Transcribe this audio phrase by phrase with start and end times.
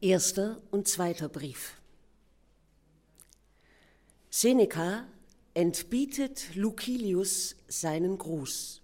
[0.00, 1.80] Erster und zweiter Brief.
[4.30, 5.08] Seneca
[5.54, 8.80] entbietet Lucilius seinen Gruß.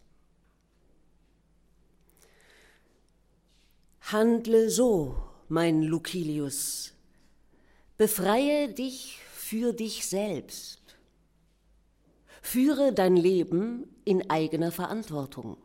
[4.01, 5.17] Handle so,
[5.49, 6.93] mein Lucilius,
[7.97, 10.97] befreie dich für dich selbst,
[12.43, 15.59] führe dein Leben in eigener Verantwortung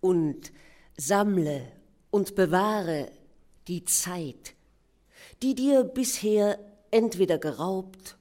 [0.00, 0.52] und
[0.96, 1.72] sammle
[2.12, 3.10] und bewahre
[3.68, 4.54] die Zeit,
[5.42, 6.58] die dir bisher
[6.90, 8.16] entweder geraubt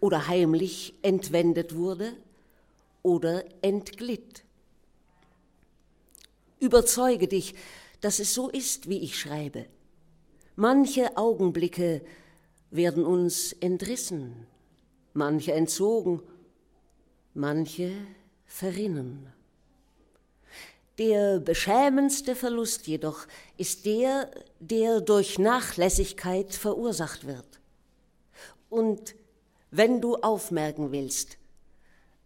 [0.00, 2.12] oder heimlich entwendet wurde
[3.02, 4.44] oder entglitt.
[6.58, 7.54] Überzeuge dich,
[8.00, 9.66] dass es so ist, wie ich schreibe.
[10.56, 12.02] Manche Augenblicke
[12.70, 14.46] werden uns entrissen,
[15.12, 16.22] manche entzogen,
[17.34, 17.92] manche
[18.46, 19.32] verrinnen.
[20.98, 23.26] Der beschämendste Verlust jedoch
[23.58, 27.60] ist der, der durch Nachlässigkeit verursacht wird.
[28.70, 29.14] Und
[29.70, 31.36] wenn du aufmerken willst,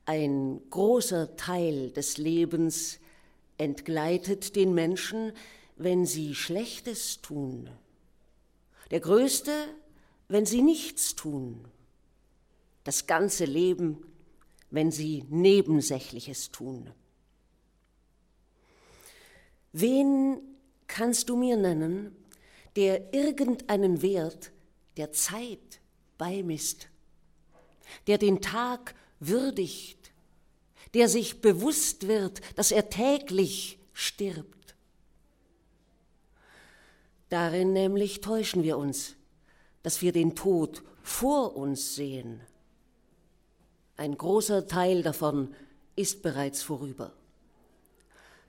[0.06, 2.98] ein großer Teil des Lebens
[3.58, 5.32] entgleitet den Menschen,
[5.76, 7.68] wenn sie Schlechtes tun.
[8.90, 9.52] Der größte,
[10.28, 11.64] wenn sie nichts tun.
[12.84, 13.98] Das ganze Leben,
[14.70, 16.90] wenn sie Nebensächliches tun.
[19.72, 20.40] Wen
[20.86, 22.16] kannst du mir nennen,
[22.76, 24.52] der irgendeinen Wert
[24.96, 25.80] der Zeit
[26.18, 26.88] beimisst,
[28.06, 30.12] der den Tag würdigt,
[30.94, 34.74] der sich bewusst wird, dass er täglich stirbt?
[37.28, 39.14] Darin nämlich täuschen wir uns,
[39.84, 42.40] dass wir den Tod vor uns sehen.
[43.96, 45.54] Ein großer Teil davon
[45.94, 47.12] ist bereits vorüber.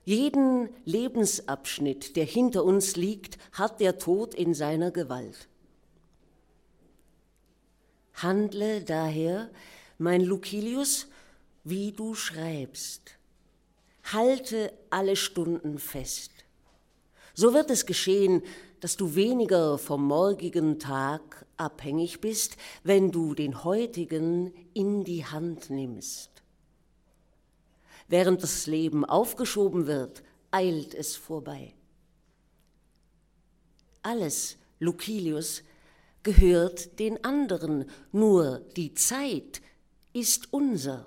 [0.04, 5.48] Jeden Lebensabschnitt, der hinter uns liegt, hat der Tod in seiner Gewalt.
[8.14, 9.50] Handle daher,
[9.98, 11.06] mein Lucilius,
[11.64, 13.16] wie du schreibst.
[14.12, 16.32] Halte alle Stunden fest.
[17.34, 18.42] So wird es geschehen,
[18.80, 25.70] dass du weniger vom morgigen Tag abhängig bist, wenn du den heutigen in die Hand
[25.70, 26.31] nimmst.
[28.12, 31.72] Während das Leben aufgeschoben wird, eilt es vorbei.
[34.02, 35.62] Alles, Lucilius,
[36.22, 39.62] gehört den anderen, nur die Zeit
[40.12, 41.06] ist unser.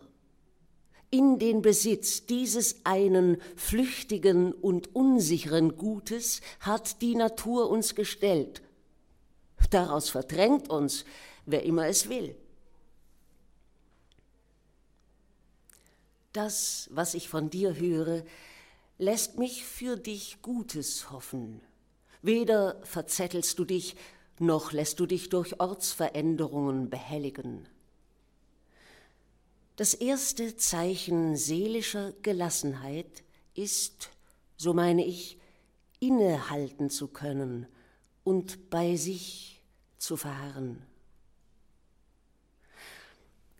[1.11, 8.63] In den Besitz dieses einen flüchtigen und unsicheren Gutes hat die Natur uns gestellt.
[9.69, 11.05] Daraus verdrängt uns,
[11.45, 12.35] wer immer es will.
[16.35, 18.25] Das, was ich von dir höre,
[18.97, 21.61] lässt mich für dich Gutes hoffen.
[22.21, 23.95] Weder verzettelst du dich,
[24.37, 27.69] noch lässt du dich durch Ortsveränderungen behelligen.
[29.77, 33.23] Das erste Zeichen seelischer Gelassenheit
[33.53, 34.09] ist,
[34.57, 35.39] so meine ich,
[36.01, 37.65] innehalten zu können
[38.25, 39.61] und bei sich
[39.97, 40.85] zu verharren.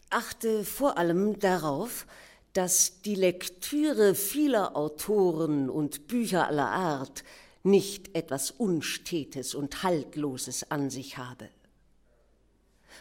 [0.09, 2.05] Achte vor allem darauf,
[2.55, 7.25] dass die Lektüre vieler Autoren und Bücher aller Art
[7.63, 11.49] nicht etwas Unstetes und Haltloses an sich habe.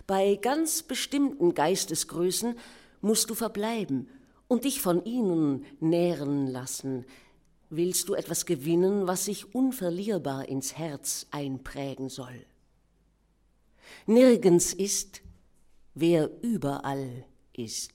[0.08, 2.58] Bei ganz bestimmten Geistesgrößen
[3.00, 4.08] musst du verbleiben
[4.48, 7.04] und dich von ihnen nähren lassen,
[7.70, 12.44] willst du etwas gewinnen, was sich unverlierbar ins Herz einprägen soll.
[14.06, 15.20] Nirgends ist,
[15.94, 17.93] wer überall ist.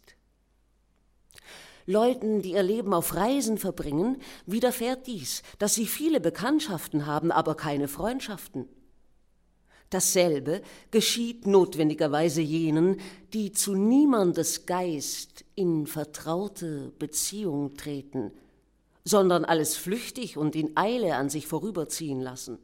[1.90, 7.56] Leuten, die ihr Leben auf Reisen verbringen, widerfährt dies, dass sie viele Bekanntschaften haben, aber
[7.56, 8.70] keine Freundschaften.
[9.90, 10.62] Dasselbe
[10.92, 12.98] geschieht notwendigerweise jenen,
[13.34, 18.34] die zu niemandes Geist in vertraute Beziehung treten,
[19.04, 22.60] sondern alles flüchtig und in Eile an sich vorüberziehen lassen.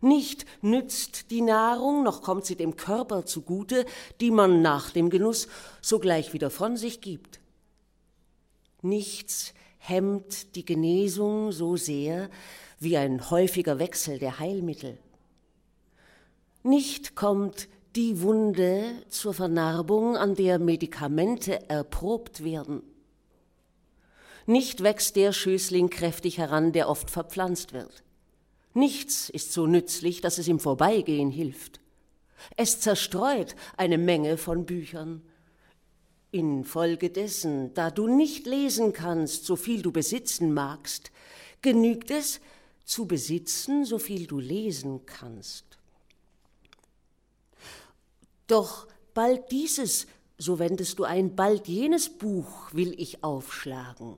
[0.00, 3.86] Nicht nützt die Nahrung, noch kommt sie dem Körper zugute,
[4.20, 5.46] die man nach dem Genuss
[5.80, 7.38] sogleich wieder von sich gibt.
[8.88, 12.30] Nichts hemmt die Genesung so sehr
[12.78, 14.98] wie ein häufiger Wechsel der Heilmittel.
[16.62, 22.82] Nicht kommt die Wunde zur Vernarbung, an der Medikamente erprobt werden.
[24.46, 28.04] Nicht wächst der Schößling kräftig heran, der oft verpflanzt wird.
[28.74, 31.80] Nichts ist so nützlich, dass es im Vorbeigehen hilft.
[32.56, 35.22] Es zerstreut eine Menge von Büchern,
[36.30, 41.10] Infolgedessen, da du nicht lesen kannst, so viel du besitzen magst,
[41.62, 42.40] genügt es,
[42.84, 45.64] zu besitzen, so viel du lesen kannst.
[48.46, 50.06] Doch bald dieses,
[50.38, 54.16] so wendest du ein, bald jenes Buch will ich aufschlagen.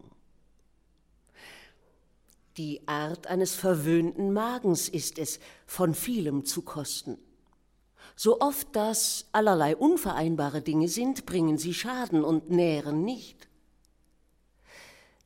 [2.56, 7.16] Die Art eines verwöhnten Magens ist es, von vielem zu kosten.
[8.20, 13.46] So oft das allerlei unvereinbare Dinge sind, bringen sie Schaden und nähren nicht.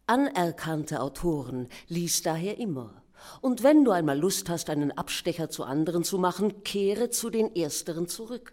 [0.06, 3.02] Anerkannte Autoren lies daher immer.
[3.40, 7.56] Und wenn du einmal Lust hast, einen Abstecher zu anderen zu machen, kehre zu den
[7.56, 8.52] Ersteren zurück.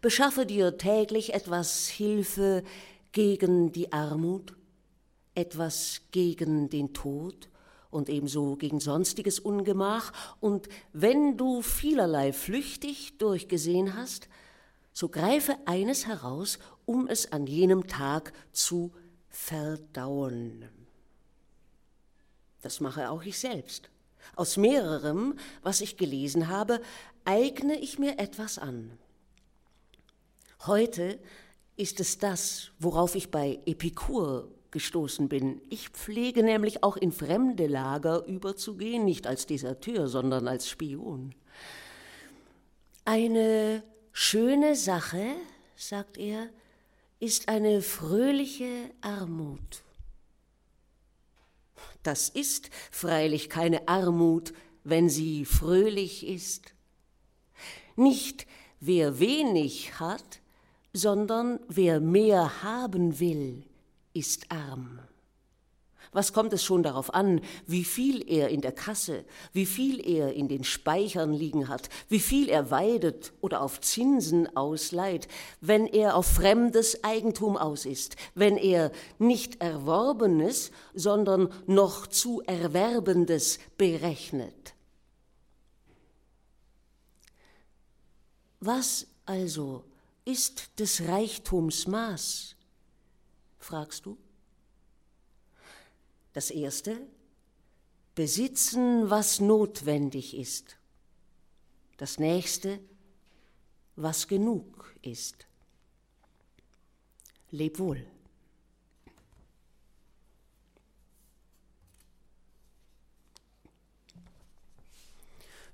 [0.00, 2.62] Beschaffe dir täglich etwas Hilfe
[3.12, 4.56] gegen die Armut,
[5.34, 7.50] etwas gegen den Tod
[7.92, 14.28] und ebenso gegen sonstiges Ungemach, und wenn du vielerlei flüchtig durchgesehen hast,
[14.92, 18.92] so greife eines heraus, um es an jenem Tag zu
[19.28, 20.68] verdauen.
[22.62, 23.90] Das mache auch ich selbst.
[24.36, 26.80] Aus mehrerem, was ich gelesen habe,
[27.24, 28.96] eigne ich mir etwas an.
[30.66, 31.18] Heute
[31.76, 35.60] ist es das, worauf ich bei Epikur gestoßen bin.
[35.70, 41.34] Ich pflege nämlich auch in fremde Lager überzugehen, nicht als Deserteur, sondern als Spion.
[43.04, 43.82] Eine
[44.12, 45.24] schöne Sache,
[45.76, 46.48] sagt er,
[47.20, 49.82] ist eine fröhliche Armut.
[52.02, 54.52] Das ist freilich keine Armut,
[54.84, 56.74] wenn sie fröhlich ist.
[57.94, 58.46] Nicht
[58.80, 60.40] wer wenig hat,
[60.92, 63.64] sondern wer mehr haben will,
[64.12, 65.00] ist arm.
[66.14, 69.24] Was kommt es schon darauf an, wie viel er in der Kasse,
[69.54, 74.54] wie viel er in den Speichern liegen hat, wie viel er weidet oder auf Zinsen
[74.54, 75.26] ausleiht,
[75.62, 83.58] wenn er auf fremdes Eigentum aus ist, wenn er nicht Erworbenes, sondern noch zu Erwerbendes
[83.78, 84.74] berechnet?
[88.60, 89.82] Was also
[90.26, 92.54] ist des Reichtums Maß?
[93.64, 94.18] Fragst du?
[96.32, 97.00] Das erste,
[98.14, 100.76] besitzen, was notwendig ist.
[101.96, 102.80] Das nächste,
[103.96, 105.46] was genug ist.
[107.50, 108.06] Leb wohl.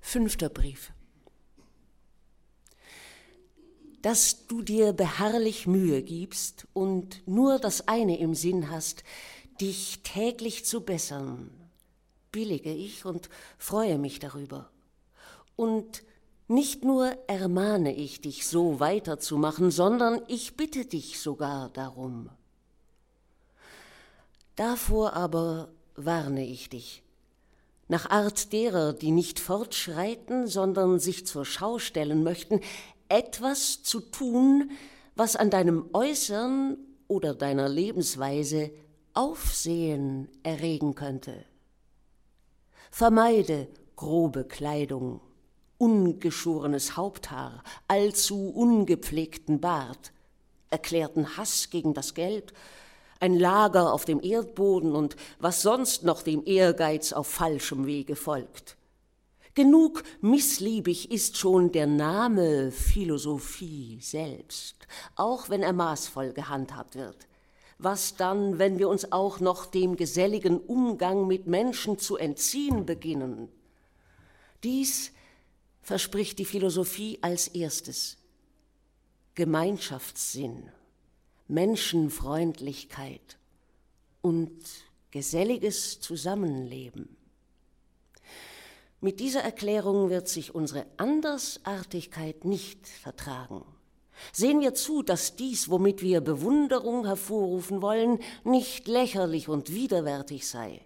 [0.01, 0.93] Fünfter Brief.
[4.03, 9.03] Dass du dir beharrlich Mühe gibst und nur das eine im Sinn hast,
[9.61, 11.51] dich täglich zu bessern,
[12.31, 13.29] billige ich und
[13.59, 14.71] freue mich darüber.
[15.57, 16.05] Und
[16.47, 22.31] nicht nur ermahne ich dich, so weiterzumachen, sondern ich bitte dich sogar darum.
[24.57, 27.03] Davor aber warne ich dich,
[27.89, 32.61] nach Art derer, die nicht fortschreiten, sondern sich zur Schau stellen möchten,
[33.09, 34.71] etwas zu tun,
[35.15, 36.77] was an deinem Äußern
[37.09, 38.71] oder deiner Lebensweise
[39.15, 41.45] Aufsehen erregen könnte.
[42.91, 45.21] Vermeide grobe Kleidung,
[45.77, 50.13] ungeschorenes Haupthaar, allzu ungepflegten Bart,
[50.71, 52.53] erklärten Hass gegen das Geld,
[53.21, 58.78] ein Lager auf dem Erdboden und was sonst noch dem Ehrgeiz auf falschem Wege folgt.
[59.59, 67.29] Genug missliebig ist schon der Name Philosophie selbst, auch wenn er maßvoll gehandhabt wird
[67.79, 73.49] was dann, wenn wir uns auch noch dem geselligen Umgang mit Menschen zu entziehen beginnen?
[74.65, 75.13] Dies
[75.81, 78.19] verspricht die Philosophie als erstes.
[79.37, 80.71] Gemeinschaftssinn,
[81.47, 83.39] Menschenfreundlichkeit
[84.23, 84.51] und
[85.13, 87.18] geselliges Zusammenleben.
[89.01, 93.65] Mit dieser Erklärung wird sich unsere Andersartigkeit nicht vertragen.
[94.33, 100.85] Sehen wir zu, dass dies, womit wir Bewunderung hervorrufen wollen, nicht lächerlich und widerwärtig sei.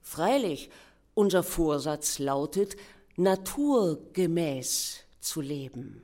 [0.00, 0.70] Freilich,
[1.14, 2.76] unser Vorsatz lautet,
[3.16, 6.02] naturgemäß zu leben.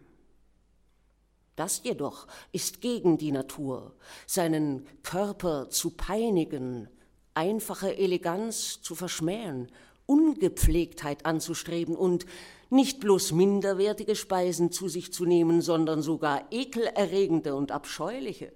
[1.56, 3.94] Das jedoch ist gegen die Natur,
[4.26, 6.90] seinen Körper zu peinigen,
[7.36, 9.68] einfache Eleganz zu verschmähen,
[10.06, 12.26] Ungepflegtheit anzustreben und
[12.70, 18.52] nicht bloß minderwertige Speisen zu sich zu nehmen, sondern sogar ekelerregende und abscheuliche.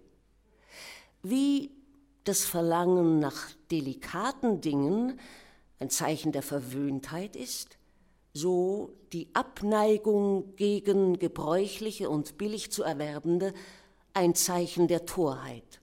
[1.22, 1.70] Wie
[2.24, 5.18] das Verlangen nach delikaten Dingen
[5.78, 7.78] ein Zeichen der Verwöhntheit ist,
[8.32, 13.52] so die Abneigung gegen gebräuchliche und billig zu erwerbende
[14.14, 15.79] ein Zeichen der Torheit.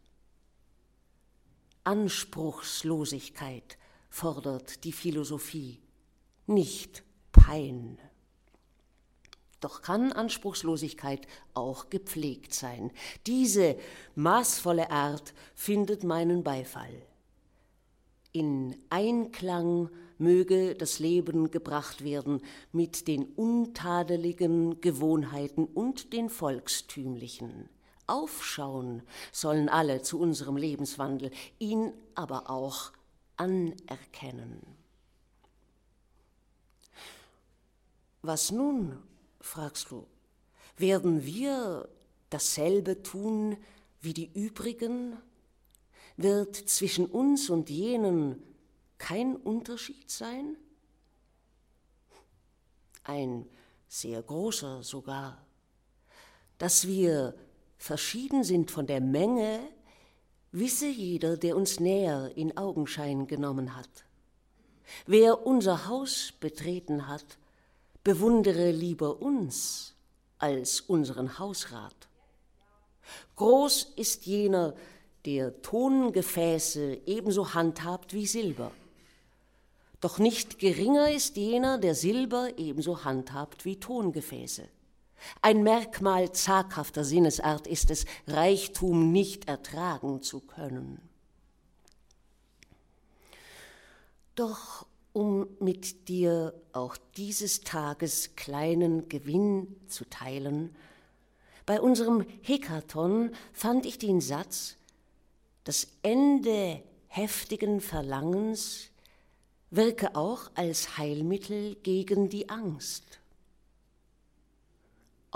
[1.87, 3.77] Anspruchslosigkeit
[4.09, 5.79] fordert die Philosophie,
[6.45, 7.01] nicht
[7.31, 7.97] Pein.
[9.61, 12.91] Doch kann Anspruchslosigkeit auch gepflegt sein.
[13.25, 13.77] Diese
[14.15, 17.01] maßvolle Art findet meinen Beifall.
[18.33, 22.41] In Einklang möge das Leben gebracht werden
[22.73, 27.69] mit den untadeligen Gewohnheiten und den volkstümlichen.
[28.07, 32.91] Aufschauen sollen alle zu unserem Lebenswandel, ihn aber auch
[33.35, 34.61] anerkennen.
[38.21, 38.97] Was nun,
[39.39, 40.07] fragst du,
[40.77, 41.87] werden wir
[42.29, 43.57] dasselbe tun
[44.01, 45.17] wie die übrigen?
[46.17, 48.41] Wird zwischen uns und jenen
[48.97, 50.57] kein Unterschied sein?
[53.03, 53.47] Ein
[53.87, 55.45] sehr großer sogar.
[56.57, 57.35] Dass wir
[57.87, 59.59] verschieden sind von der Menge,
[60.51, 63.89] wisse jeder, der uns näher in Augenschein genommen hat.
[65.05, 67.25] Wer unser Haus betreten hat,
[68.03, 69.93] bewundere lieber uns
[70.37, 71.95] als unseren Hausrat.
[73.37, 74.75] Groß ist jener,
[75.25, 78.71] der Tongefäße ebenso handhabt wie Silber.
[80.01, 84.67] Doch nicht geringer ist jener, der Silber ebenso handhabt wie Tongefäße.
[85.41, 91.01] Ein Merkmal zaghafter Sinnesart ist es, Reichtum nicht ertragen zu können.
[94.35, 100.75] Doch um mit dir auch dieses Tages kleinen Gewinn zu teilen,
[101.65, 104.77] bei unserem Hekaton fand ich den Satz,
[105.63, 108.89] das Ende heftigen Verlangens
[109.69, 113.19] wirke auch als Heilmittel gegen die Angst.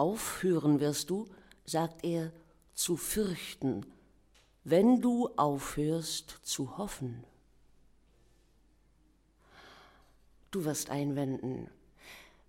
[0.01, 1.27] Aufhören wirst du,
[1.63, 2.31] sagt er,
[2.73, 3.85] zu fürchten,
[4.63, 7.23] wenn du aufhörst zu hoffen.
[10.49, 11.69] Du wirst einwenden,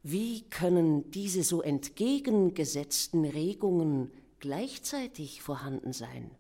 [0.03, 6.31] wie können diese so entgegengesetzten Regungen gleichzeitig vorhanden sein?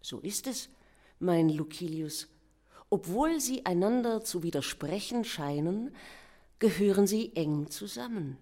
[0.00, 0.68] So ist es,
[1.20, 2.26] mein Lucilius.
[2.90, 5.94] Obwohl sie einander zu widersprechen scheinen,
[6.58, 8.38] gehören sie eng zusammen.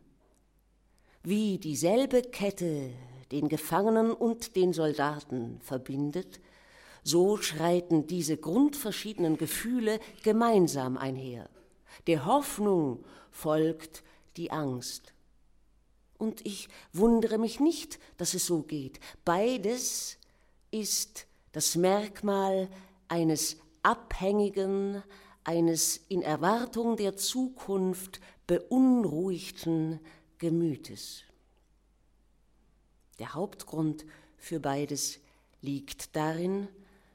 [1.23, 2.93] Wie dieselbe Kette
[3.31, 6.41] den Gefangenen und den Soldaten verbindet,
[7.03, 11.51] so schreiten diese grundverschiedenen Gefühle gemeinsam einher.
[12.07, 14.03] Der Hoffnung folgt
[14.39, 15.13] die Angst.
[16.17, 18.99] Und ich wundere mich nicht, dass es so geht.
[19.25, 20.17] Beides
[20.71, 22.69] ist das Merkmal
[23.09, 25.03] eines abhängigen,
[25.45, 30.01] eines in Erwartung der Zukunft beunruhigten
[30.41, 31.23] Gemütes.
[33.19, 34.07] Der Hauptgrund
[34.39, 35.21] für beides
[35.61, 36.67] liegt darin,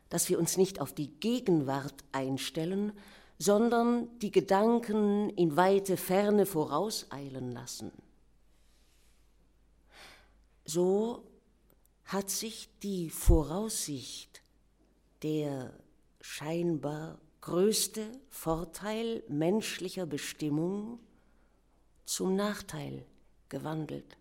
[0.10, 2.94] dass wir uns nicht auf die Gegenwart einstellen,
[3.40, 7.92] sondern die Gedanken in weite Ferne vorauseilen lassen.
[10.64, 11.24] So
[12.06, 14.44] hat sich die Voraussicht,
[15.24, 15.74] der
[16.22, 21.00] scheinbar größte Vorteil menschlicher Bestimmung,
[22.06, 23.04] zum Nachteil
[23.50, 24.18] gewandelt.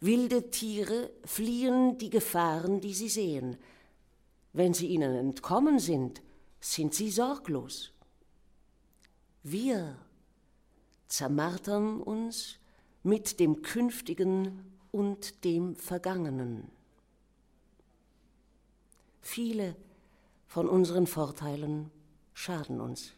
[0.00, 3.56] Wilde Tiere fliehen die Gefahren, die sie sehen.
[4.52, 6.22] Wenn sie ihnen entkommen sind,
[6.60, 7.92] sind sie sorglos.
[9.42, 9.96] Wir
[11.08, 12.58] zermartern uns
[13.02, 16.70] mit dem Künftigen und dem Vergangenen.
[19.20, 19.76] Viele
[20.46, 21.90] von unseren Vorteilen
[22.34, 23.12] schaden uns.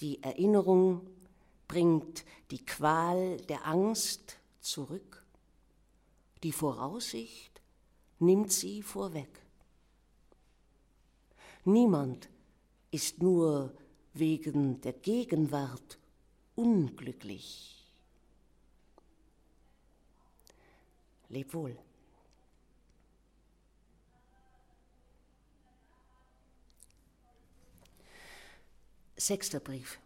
[0.00, 1.06] Die Erinnerung
[1.70, 5.22] bringt die Qual der Angst zurück,
[6.42, 7.62] die Voraussicht
[8.18, 9.40] nimmt sie vorweg.
[11.64, 12.28] Niemand
[12.90, 13.72] ist nur
[14.14, 16.00] wegen der Gegenwart
[16.56, 17.86] unglücklich.
[21.28, 21.78] Leb wohl.
[29.16, 30.00] Sechster Brief.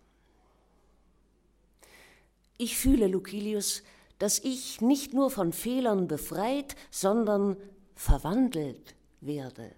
[2.57, 3.83] Ich fühle, Lucilius,
[4.19, 7.57] dass ich nicht nur von Fehlern befreit, sondern
[7.95, 9.73] verwandelt werde.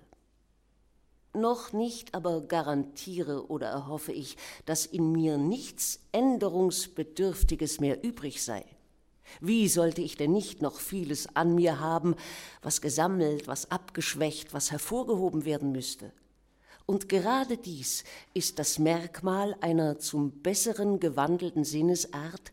[1.33, 8.65] Noch nicht aber garantiere oder erhoffe ich, dass in mir nichts Änderungsbedürftiges mehr übrig sei.
[9.41, 12.15] Wie sollte ich denn nicht noch vieles an mir haben,
[12.63, 16.13] was gesammelt, was abgeschwächt, was hervorgehoben werden müsste?
[16.87, 22.53] Und gerade dies ist das Merkmal einer zum Besseren gewandelten Sinnesart,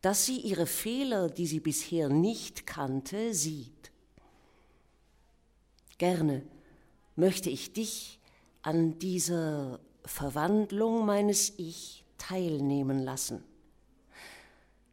[0.00, 3.92] dass sie ihre Fehler, die sie bisher nicht kannte, sieht.
[5.98, 6.42] Gerne
[7.14, 8.18] möchte ich dich
[8.62, 13.44] an dieser Verwandlung meines Ich teilnehmen lassen.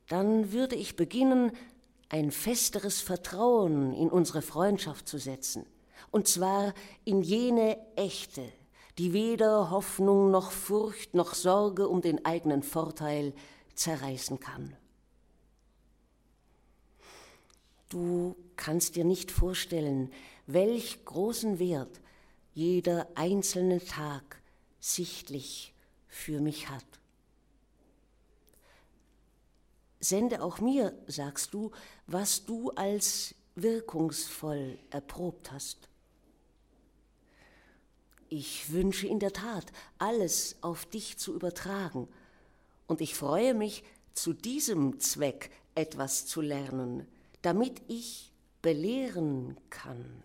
[0.08, 1.52] Dann würde ich beginnen,
[2.10, 5.66] ein festeres Vertrauen in unsere Freundschaft zu setzen,
[6.12, 6.74] und zwar
[7.06, 8.44] in jene echte,
[8.98, 13.34] die weder Hoffnung noch Furcht noch Sorge um den eigenen Vorteil
[13.76, 14.76] zerreißen kann.
[17.90, 20.12] Du kannst dir nicht vorstellen,
[20.48, 22.00] welch großen Wert
[22.54, 24.42] jeder einzelne Tag
[24.80, 25.74] sichtlich
[26.08, 26.86] für mich hat.
[30.00, 31.72] Sende auch mir, sagst du,
[32.08, 35.91] was du als wirkungsvoll erprobt hast.
[38.34, 39.66] Ich wünsche in der Tat,
[39.98, 42.08] alles auf dich zu übertragen,
[42.88, 43.84] und ich freue mich,
[44.14, 47.06] zu diesem Zweck etwas zu lernen,
[47.42, 50.24] damit ich belehren kann.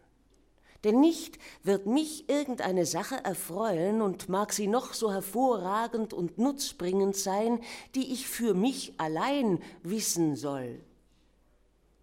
[0.85, 7.17] Denn nicht wird mich irgendeine Sache erfreuen und mag sie noch so hervorragend und nutzbringend
[7.17, 7.59] sein,
[7.97, 10.79] die ich für mich allein wissen soll.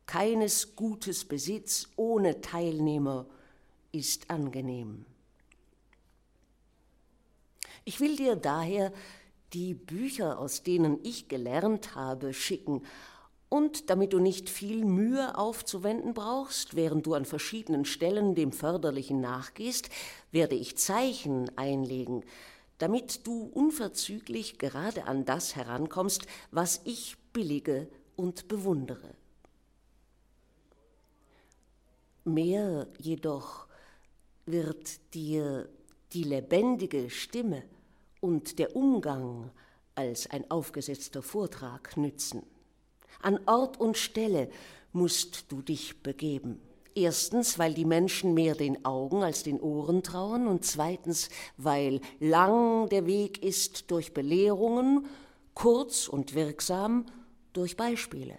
[0.05, 3.25] Keines Gutes Besitz ohne Teilnehmer
[3.93, 5.05] ist angenehm.
[7.85, 8.91] Ich will dir daher
[9.53, 12.81] die Bücher, aus denen ich gelernt habe, schicken,
[13.49, 19.21] und damit du nicht viel Mühe aufzuwenden brauchst, während du an verschiedenen Stellen dem Förderlichen
[19.21, 19.89] nachgehst,
[20.31, 22.23] werde ich Zeichen einlegen,
[22.79, 29.13] damit du unverzüglich gerade an das herankommst, was ich billige und bewundere.
[32.23, 33.67] Mehr jedoch
[34.47, 35.69] wird dir
[36.13, 37.61] die lebendige Stimme
[38.23, 39.51] und der Umgang
[39.95, 42.43] als ein aufgesetzter Vortrag nützen.
[43.21, 44.49] An Ort und Stelle
[44.93, 46.61] musst du dich begeben.
[46.95, 52.87] Erstens, weil die Menschen mehr den Augen als den Ohren trauen und zweitens, weil lang
[52.89, 55.05] der Weg ist durch Belehrungen,
[55.53, 57.05] kurz und wirksam
[57.51, 58.37] durch Beispiele.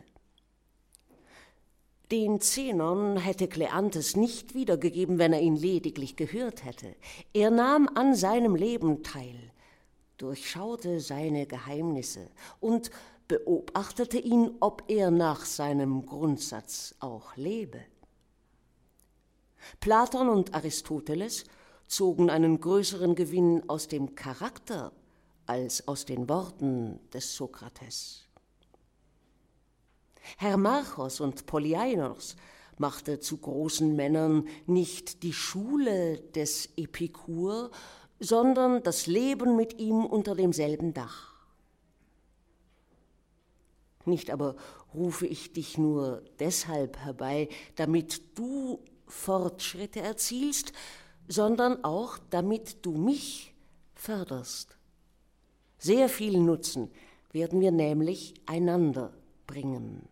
[2.11, 6.95] Den Zenon hätte Kleanthes nicht wiedergegeben, wenn er ihn lediglich gehört hätte.
[7.33, 9.53] Er nahm an seinem Leben teil,
[10.19, 12.29] durchschaute seine Geheimnisse
[12.61, 12.91] und
[13.29, 17.81] beobachtete ihn, ob er nach seinem Grundsatz auch lebe.
[19.81, 21.45] Platon und Aristoteles
[21.87, 24.93] zogen einen größeren Gewinn aus dem Charakter
[25.47, 28.29] als aus den Worten des Sokrates.
[30.39, 32.37] Hermarchos und Polyainos
[32.79, 37.71] machte zu großen Männern nicht die Schule des Epikur,
[38.21, 41.35] sondern das Leben mit ihm unter demselben Dach.
[44.07, 44.57] Nicht aber
[44.95, 50.73] rufe ich dich nur deshalb herbei, damit du Fortschritte erzielst,
[51.29, 53.55] sondern auch damit du mich
[53.95, 54.77] förderst.
[55.79, 56.91] Sehr viel Nutzen
[57.33, 59.13] werden wir nämlich einander
[59.47, 60.09] bringen.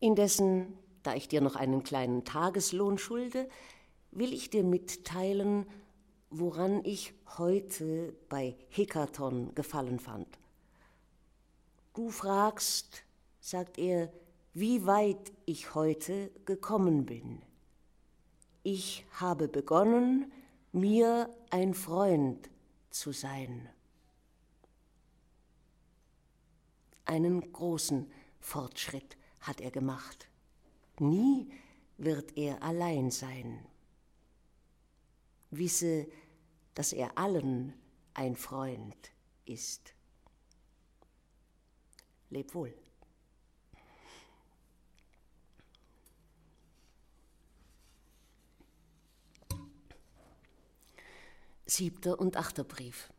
[0.00, 3.48] Indessen, da ich dir noch einen kleinen Tageslohn schulde,
[4.12, 5.66] will ich dir mitteilen,
[6.30, 10.28] woran ich heute bei Hekaton gefallen fand.
[11.94, 13.02] Du fragst,
[13.40, 14.12] sagt er,
[14.52, 17.42] wie weit ich heute gekommen bin.
[18.62, 20.32] Ich habe begonnen,
[20.72, 22.50] mir ein Freund
[22.90, 23.68] zu sein.
[27.04, 30.28] Einen großen Fortschritt hat er gemacht.
[30.98, 31.50] Nie
[31.96, 33.69] wird er allein sein
[35.50, 36.06] wisse,
[36.74, 37.74] dass er allen
[38.14, 39.12] ein Freund
[39.44, 39.94] ist.
[42.30, 42.74] Leb wohl.
[51.66, 53.12] Siebter und achter Brief.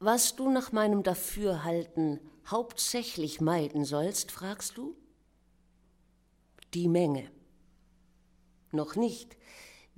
[0.00, 4.96] Was du nach meinem Dafürhalten hauptsächlich meiden sollst, fragst du?
[6.72, 7.30] Die Menge.
[8.70, 9.36] Noch nicht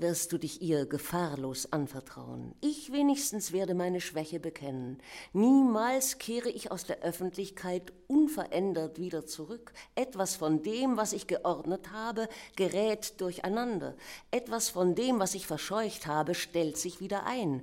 [0.01, 2.55] wirst du dich ihr gefahrlos anvertrauen.
[2.61, 4.99] Ich wenigstens werde meine Schwäche bekennen.
[5.33, 9.73] Niemals kehre ich aus der Öffentlichkeit unverändert wieder zurück.
[9.95, 13.97] Etwas von dem, was ich geordnet habe, gerät durcheinander.
[14.31, 17.63] Etwas von dem, was ich verscheucht habe, stellt sich wieder ein.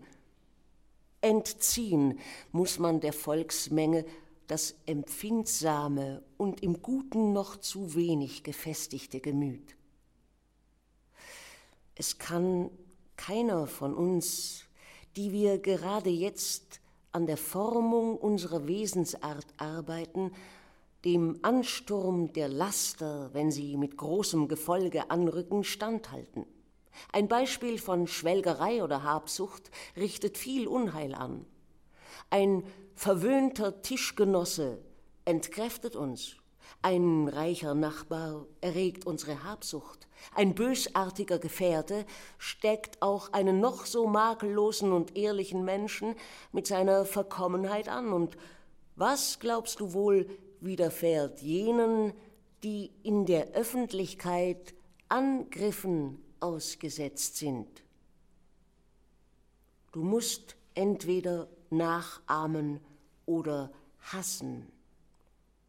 [1.22, 2.20] Entziehen
[2.52, 4.06] muss man der Volksmenge
[4.46, 9.77] das empfindsame und im Guten noch zu wenig gefestigte Gemüt.
[12.00, 12.70] Es kann
[13.16, 14.66] keiner von uns,
[15.16, 16.80] die wir gerade jetzt
[17.12, 20.32] an der Formung unserer Wesensart arbeiten,
[21.06, 26.46] dem Ansturm der Laster, wenn sie mit großem Gefolge anrücken, standhalten.
[27.12, 31.48] Ein Beispiel von Schwelgerei oder Habsucht richtet viel Unheil an.
[32.30, 34.78] Ein verwöhnter Tischgenosse
[35.26, 36.36] entkräftet uns.
[36.82, 40.08] Ein reicher Nachbar erregt unsere Habsucht.
[40.34, 42.06] Ein bösartiger Gefährte
[42.38, 46.16] steckt auch einen noch so makellosen und ehrlichen Menschen
[46.52, 48.14] mit seiner Verkommenheit an.
[48.14, 48.38] Und
[48.96, 50.30] was, glaubst du wohl,
[50.62, 52.14] widerfährt jenen,
[52.64, 54.74] die in der Öffentlichkeit
[55.10, 57.84] Angriffen ausgesetzt sind?
[59.92, 62.80] Du musst entweder nachahmen
[63.26, 64.72] oder hassen.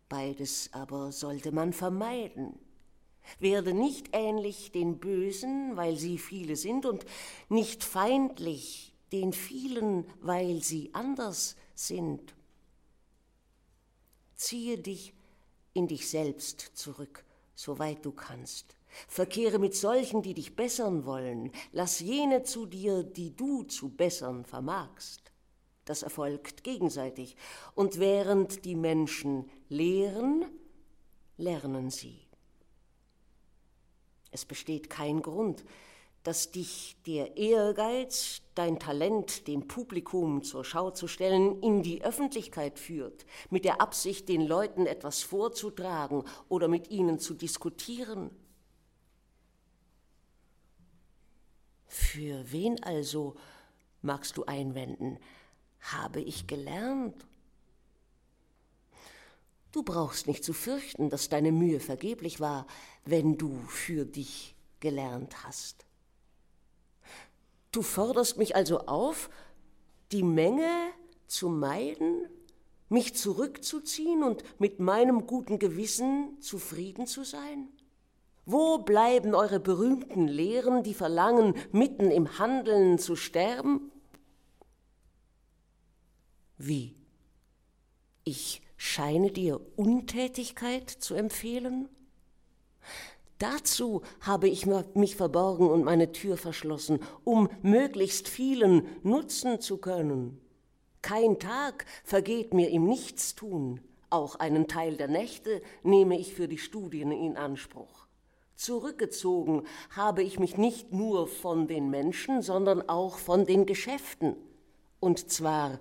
[0.09, 2.59] Beides aber sollte man vermeiden.
[3.39, 7.05] Werde nicht ähnlich den Bösen, weil sie viele sind, und
[7.49, 12.35] nicht feindlich den vielen, weil sie anders sind.
[14.35, 15.13] Ziehe dich
[15.75, 18.77] in dich selbst zurück, soweit du kannst.
[19.07, 21.53] Verkehre mit solchen, die dich bessern wollen.
[21.73, 25.33] Lass jene zu dir, die du zu bessern vermagst.
[25.89, 27.35] Das erfolgt gegenseitig.
[27.75, 30.45] Und während die Menschen lehren,
[31.39, 32.21] lernen sie.
[34.31, 35.65] Es besteht kein Grund,
[36.25, 42.79] dass dich der Ehrgeiz, dein Talent dem Publikum zur Schau zu stellen, in die Öffentlichkeit
[42.79, 48.31] führt, mit der Absicht, den Leuten etwas vorzutragen oder mit ihnen zu diskutieren.
[51.87, 53.37] Für wen also,
[54.03, 55.19] magst du einwenden,
[55.81, 57.27] habe ich gelernt.
[59.73, 62.67] Du brauchst nicht zu fürchten, dass deine Mühe vergeblich war,
[63.05, 65.85] wenn du für dich gelernt hast.
[67.71, 69.29] Du forderst mich also auf,
[70.11, 70.71] die Menge
[71.27, 72.27] zu meiden,
[72.89, 77.69] mich zurückzuziehen und mit meinem guten Gewissen zufrieden zu sein?
[78.47, 83.93] Wo bleiben eure berühmten Lehren, die verlangen, mitten im Handeln zu sterben?
[86.59, 86.97] Wie?
[88.25, 91.89] Ich scheine dir Untätigkeit zu empfehlen?
[93.39, 100.41] Dazu habe ich mich verborgen und meine Tür verschlossen, um möglichst vielen nutzen zu können.
[101.01, 106.59] Kein Tag vergeht mir im Nichtstun, auch einen Teil der Nächte nehme ich für die
[106.59, 108.07] Studien in Anspruch.
[108.57, 114.35] Zurückgezogen habe ich mich nicht nur von den Menschen, sondern auch von den Geschäften,
[114.99, 115.79] und zwar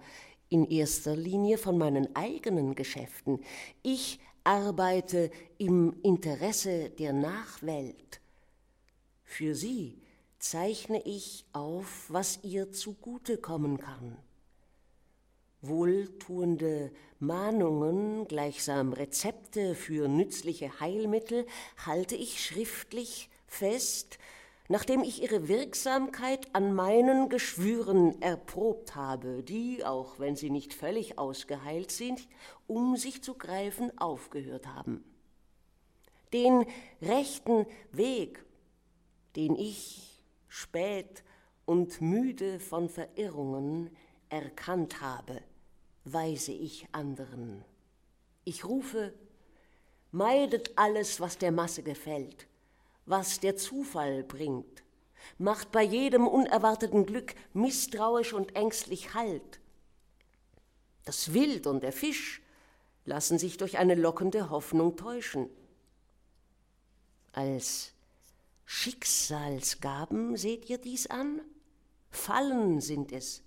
[0.50, 3.40] in erster Linie von meinen eigenen Geschäften.
[3.84, 8.22] Ich arbeite im Interesse der Nachwelt.
[9.24, 10.02] Für sie
[10.40, 14.18] zeichne ich auf, was ihr zugute kommen kann.
[15.62, 21.46] Wohltuende Mahnungen, gleichsam Rezepte für nützliche Heilmittel,
[21.86, 24.20] halte ich schriftlich fest,
[24.68, 31.18] nachdem ich ihre Wirksamkeit an meinen Geschwüren erprobt habe, die, auch wenn sie nicht völlig
[31.18, 32.28] ausgeheilt sind,
[32.68, 35.04] um sich zu greifen aufgehört haben.
[36.34, 36.66] Den
[37.02, 38.44] rechten Weg,
[39.36, 41.24] den ich spät
[41.66, 43.90] und müde von Verirrungen
[44.30, 45.42] erkannt habe,
[46.04, 47.64] weise ich anderen.
[48.44, 49.14] Ich rufe,
[50.12, 52.48] meidet alles, was der Masse gefällt,
[53.08, 54.84] was der Zufall bringt,
[55.38, 59.60] macht bei jedem unerwarteten Glück misstrauisch und ängstlich Halt.
[61.06, 62.42] Das Wild und der Fisch
[63.06, 65.50] lassen sich durch eine lockende Hoffnung täuschen.
[67.32, 67.94] Als
[68.66, 71.42] Schicksalsgaben seht ihr dies an?
[72.10, 73.42] Fallen sind es.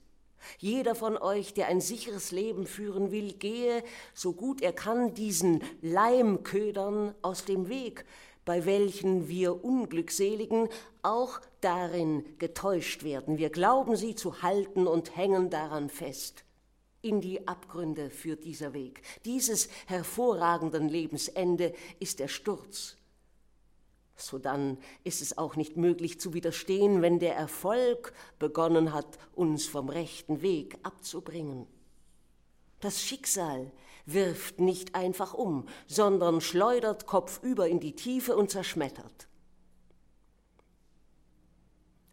[0.58, 5.62] Jeder von euch, der ein sicheres Leben führen will, gehe, so gut er kann, diesen
[5.82, 8.06] Leimködern aus dem Weg,
[8.44, 10.68] bei welchen wir Unglückseligen
[11.02, 13.38] auch darin getäuscht werden.
[13.38, 16.44] Wir glauben sie zu halten und hängen daran fest.
[17.02, 19.02] In die Abgründe führt dieser Weg.
[19.24, 22.96] Dieses hervorragenden Lebensende ist der Sturz.
[24.16, 29.88] Sodann ist es auch nicht möglich zu widerstehen, wenn der Erfolg begonnen hat, uns vom
[29.88, 31.66] rechten Weg abzubringen.
[32.80, 33.72] Das Schicksal
[34.06, 39.28] wirft nicht einfach um, sondern schleudert kopfüber in die Tiefe und zerschmettert.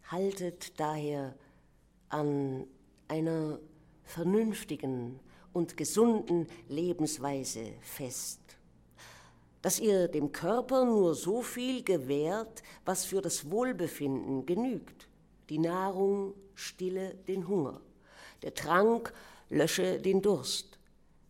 [0.06, 1.34] Haltet daher
[2.08, 2.66] an
[3.08, 3.58] einer
[4.04, 5.20] vernünftigen
[5.52, 8.40] und gesunden Lebensweise fest,
[9.60, 15.08] dass ihr dem Körper nur so viel gewährt, was für das Wohlbefinden genügt.
[15.48, 17.80] Die Nahrung stille den Hunger,
[18.42, 19.12] der Trank
[19.50, 20.77] lösche den Durst,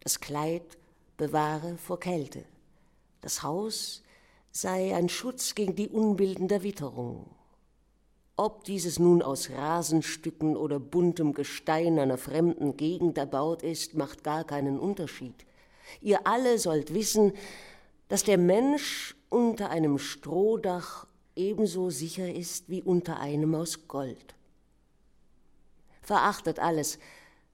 [0.08, 0.78] das Kleid
[1.18, 2.42] bewahre vor Kälte.
[3.20, 4.02] Das Haus
[4.50, 7.26] sei ein Schutz gegen die Unbilden der Witterung.
[8.34, 14.44] Ob dieses nun aus Rasenstücken oder buntem Gestein einer fremden Gegend erbaut ist, macht gar
[14.44, 15.34] keinen Unterschied.
[16.00, 17.34] Ihr alle sollt wissen,
[18.08, 24.34] dass der Mensch unter einem Strohdach ebenso sicher ist wie unter einem aus Gold.
[26.00, 26.98] Verachtet alles,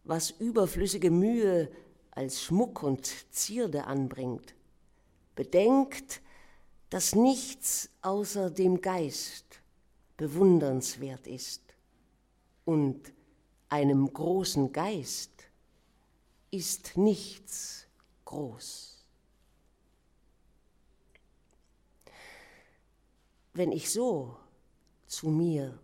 [0.05, 1.69] was überflüssige Mühe
[2.15, 4.55] als Schmuck und Zierde anbringt.
[5.35, 6.21] Bedenkt,
[6.91, 9.61] dass nichts außer dem Geist
[10.17, 11.63] bewundernswert ist.
[12.65, 13.13] Und
[13.69, 15.33] einem großen Geist
[16.51, 17.87] ist nichts
[18.25, 19.05] groß.
[23.53, 24.37] Wenn ich so
[25.07, 25.79] zu mir,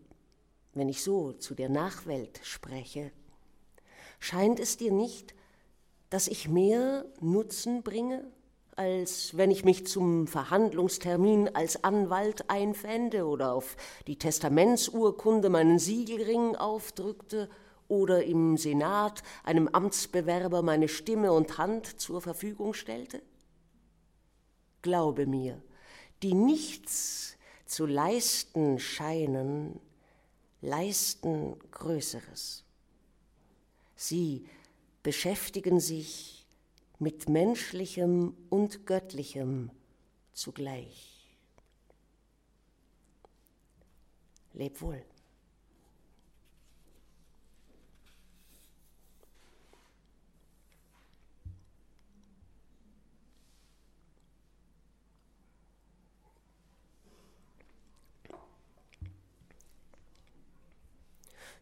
[0.75, 3.13] wenn ich so zu der Nachwelt spreche,
[4.21, 5.35] scheint es dir nicht,
[6.11, 8.31] dass ich mehr Nutzen bringe
[8.81, 16.57] als wenn ich mich zum Verhandlungstermin als Anwalt einfände oder auf die Testamentsurkunde meinen Siegelring
[16.57, 17.51] aufdrückte
[17.89, 23.21] oder im Senat einem Amtsbewerber meine Stimme und Hand zur Verfügung stellte?
[24.81, 25.61] Glaube mir,
[26.23, 29.79] die nichts zu leisten scheinen,
[30.63, 32.65] leisten Größeres.
[33.95, 34.47] Sie
[35.03, 36.47] beschäftigen sich
[36.99, 39.71] mit menschlichem und göttlichem
[40.33, 41.37] zugleich.
[44.53, 45.05] Leb wohl.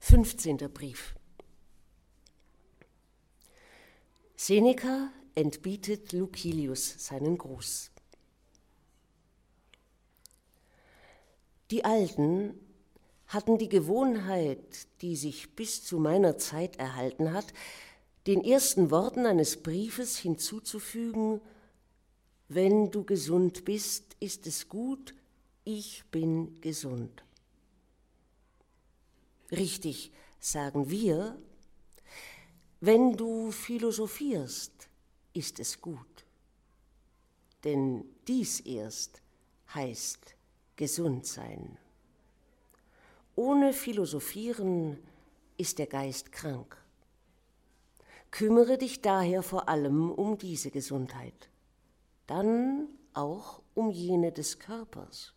[0.01, 1.15] Fünfzehnter Brief.
[4.49, 7.91] Seneca entbietet Lucilius seinen Gruß.
[11.71, 12.59] Die Alten
[13.27, 17.53] hatten die Gewohnheit, die sich bis zu meiner Zeit erhalten hat,
[18.27, 21.43] den ersten Worten eines Briefes hinzuzufügen,
[22.49, 25.15] wenn du gesund bist, ist es gut,
[25.65, 27.23] ich bin gesund.
[29.51, 31.37] Richtig sagen wir,
[32.81, 34.89] wenn du philosophierst,
[35.33, 36.25] ist es gut.
[37.65, 39.21] Denn dies erst
[39.75, 40.35] heißt
[40.77, 41.77] gesund sein.
[43.35, 44.99] Ohne Philosophieren
[45.57, 46.77] ist der Geist krank.
[48.31, 51.49] Kümmere dich daher vor allem um diese Gesundheit,
[52.27, 55.33] dann auch um jene des Körpers.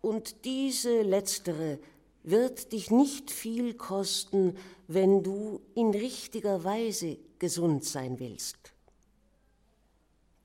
[0.00, 1.78] Und diese letztere
[2.24, 4.56] wird dich nicht viel kosten,
[4.88, 8.72] wenn du in richtiger Weise gesund sein willst.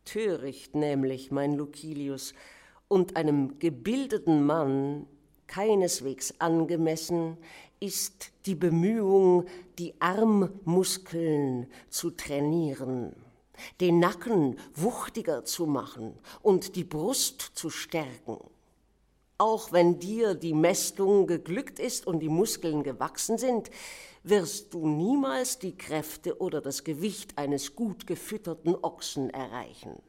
[0.04, 2.34] Töricht nämlich, mein Lucilius,
[2.89, 5.08] und einem gebildeten Mann
[5.48, 7.38] keineswegs angemessen
[7.80, 9.46] ist die Bemühung,
[9.78, 13.15] die Armmuskeln zu trainieren,
[13.80, 18.39] den Nacken wuchtiger zu machen und die Brust zu stärken
[19.39, 23.71] auch wenn dir die Mästung geglückt ist und die Muskeln gewachsen sind,
[24.21, 30.02] wirst du niemals die Kräfte oder das Gewicht eines gut gefütterten Ochsen erreichen.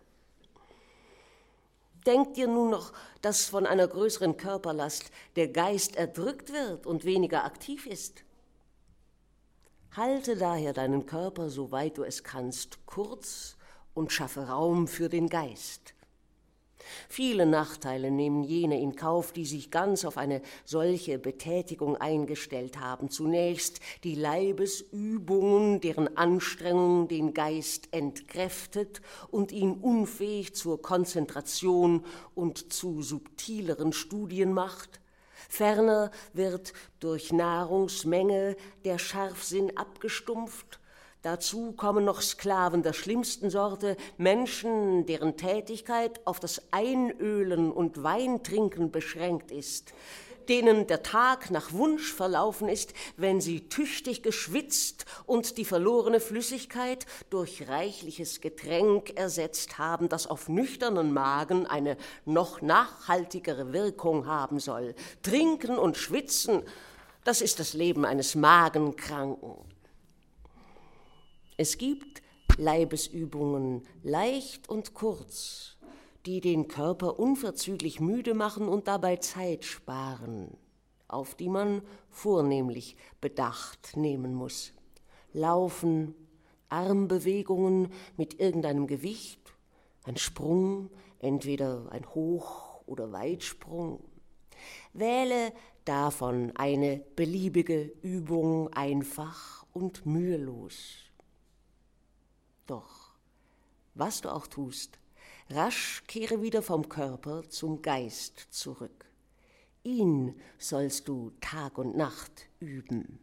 [2.07, 7.45] Denk dir nun noch, dass von einer größeren Körperlast der Geist erdrückt wird und weniger
[7.45, 8.25] aktiv ist.
[9.95, 13.57] Halte daher deinen Körper, soweit du es kannst, kurz
[13.95, 15.95] und schaffe Raum für den Geist.
[17.09, 23.11] Viele Nachteile nehmen jene in Kauf, die sich ganz auf eine solche Betätigung eingestellt haben.
[23.11, 33.03] Zunächst die Leibesübungen, deren Anstrengung den Geist entkräftet und ihn unfähig zur Konzentration und zu
[33.03, 35.01] subtileren Studien macht.
[35.49, 40.80] Ferner wird durch Nahrungsmenge der Scharfsinn abgestumpft
[41.23, 48.91] Dazu kommen noch Sklaven der schlimmsten Sorte, Menschen, deren Tätigkeit auf das Einölen und Weintrinken
[48.91, 49.93] beschränkt ist,
[50.49, 57.05] denen der Tag nach Wunsch verlaufen ist, wenn sie tüchtig geschwitzt und die verlorene Flüssigkeit
[57.29, 64.95] durch reichliches Getränk ersetzt haben, das auf nüchternen Magen eine noch nachhaltigere Wirkung haben soll.
[65.23, 66.63] Trinken und schwitzen,
[67.25, 69.70] das ist das Leben eines Magenkranken.
[71.63, 72.23] Es gibt
[72.57, 75.77] Leibesübungen, leicht und kurz,
[76.25, 80.57] die den Körper unverzüglich müde machen und dabei Zeit sparen,
[81.07, 84.73] auf die man vornehmlich Bedacht nehmen muss.
[85.35, 86.15] Laufen,
[86.71, 89.53] Armbewegungen mit irgendeinem Gewicht,
[90.05, 94.03] ein Sprung, entweder ein Hoch- oder Weitsprung.
[94.95, 95.53] Wähle
[95.85, 101.10] davon eine beliebige Übung einfach und mühelos.
[102.71, 103.11] Doch,
[103.95, 105.01] was du auch tust,
[105.49, 109.07] rasch kehre wieder vom Körper zum Geist zurück.
[109.83, 113.19] Ihn sollst du Tag und Nacht üben.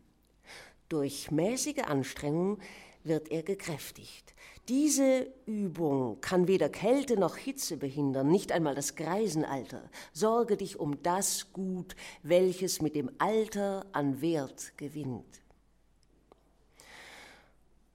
[0.89, 2.59] Durch mäßige Anstrengung
[3.05, 4.33] wird er gekräftigt.
[4.67, 9.89] Diese Übung kann weder Kälte noch Hitze behindern, nicht einmal das Greisenalter.
[10.11, 15.39] Sorge dich um das Gut, welches mit dem Alter an Wert gewinnt.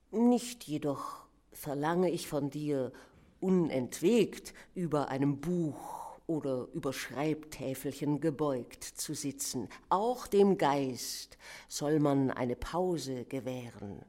[0.09, 1.22] Nicht jedoch
[1.63, 2.91] verlange ich von dir,
[3.39, 9.69] unentwegt über einem Buch oder über Schreibtäfelchen gebeugt zu sitzen.
[9.87, 11.37] Auch dem Geist
[11.69, 14.03] soll man eine Pause gewähren.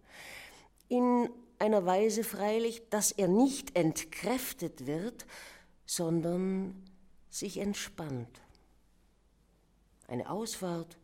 [0.89, 5.25] In einer Weise freilich, dass er nicht entkräftet wird,
[5.87, 6.75] sondern
[7.31, 8.43] sich entspannt.
[10.09, 10.99] Eine Ausfahrt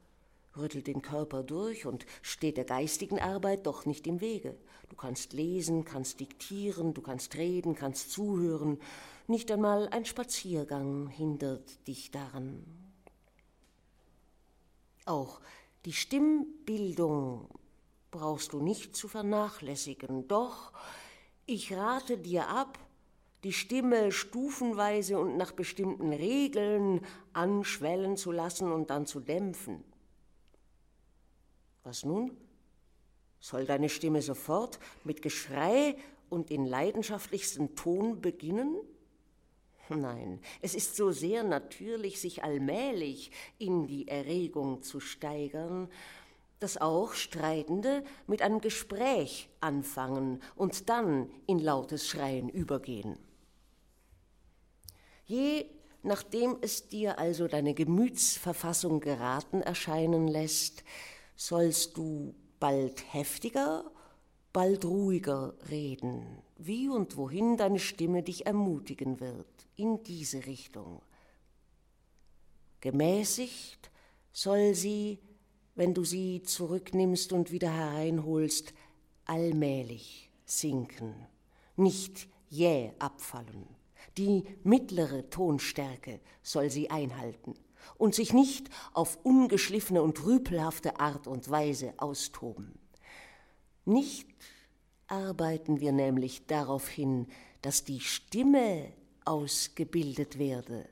[0.57, 4.57] rüttelt den Körper durch und steht der geistigen Arbeit doch nicht im Wege.
[4.91, 8.79] Du kannst lesen, kannst diktieren, du kannst reden, kannst zuhören,
[9.29, 12.65] nicht einmal ein Spaziergang hindert dich daran.
[15.07, 15.41] Auch
[15.85, 17.49] die Stimmbildung
[18.11, 20.73] brauchst du nicht zu vernachlässigen, doch
[21.47, 22.79] ich rate dir ab,
[23.45, 29.85] die Stimme stufenweise und nach bestimmten Regeln anschwellen zu lassen und dann zu dämpfen.
[31.85, 32.37] Was nun?
[33.41, 35.97] Soll deine Stimme sofort mit Geschrei
[36.29, 38.77] und in leidenschaftlichsten Ton beginnen?
[39.89, 45.89] Nein, es ist so sehr natürlich, sich allmählich in die Erregung zu steigern,
[46.61, 53.19] dass auch Streitende mit einem Gespräch anfangen und dann in lautes Schreien übergehen.
[55.25, 55.67] Je
[56.03, 60.85] nachdem es dir also deine Gemütsverfassung geraten erscheinen lässt,
[61.37, 63.91] sollst du bald heftiger,
[64.53, 71.03] bald ruhiger reden, wie und wohin deine Stimme dich ermutigen wird, in diese Richtung.
[72.81, 73.91] Gemäßigt
[74.33, 75.19] soll sie
[75.81, 78.75] wenn du sie zurücknimmst und wieder hereinholst,
[79.25, 81.15] allmählich sinken,
[81.77, 83.67] nicht jäh abfallen.
[84.19, 87.55] Die mittlere Tonstärke soll sie einhalten
[87.97, 92.79] und sich nicht auf ungeschliffene und rüpelhafte Art und Weise austoben.
[93.85, 94.29] Nicht
[95.07, 97.27] arbeiten wir nämlich darauf hin,
[97.63, 98.93] dass die Stimme
[99.25, 100.89] ausgebildet werde,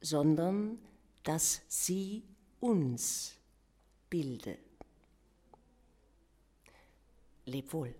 [0.00, 0.78] sondern
[1.22, 2.24] dass sie
[2.60, 3.34] uns
[4.08, 4.58] bilde.
[7.46, 7.94] Leb wohl.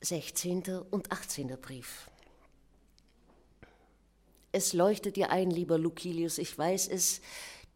[0.00, 2.10] Sechzehnter und achtzehnter Brief.
[4.52, 7.20] Es leuchtet dir ein, lieber Lucilius, ich weiß es,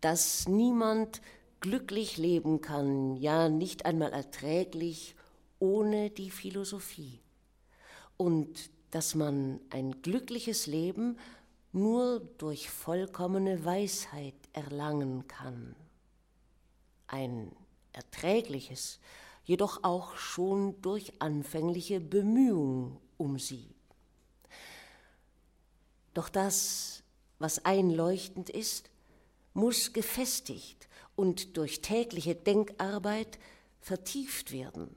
[0.01, 1.21] dass niemand
[1.61, 5.15] glücklich leben kann, ja nicht einmal erträglich,
[5.59, 7.21] ohne die Philosophie.
[8.17, 11.19] Und dass man ein glückliches Leben
[11.73, 15.75] nur durch vollkommene Weisheit erlangen kann.
[17.07, 17.53] Ein
[17.93, 19.01] erträgliches,
[19.45, 23.75] jedoch auch schon durch anfängliche Bemühung um sie.
[26.15, 27.03] Doch das,
[27.39, 28.91] was einleuchtend ist,
[29.55, 33.39] muss gefestigt und durch tägliche Denkarbeit
[33.81, 34.91] vertieft werden.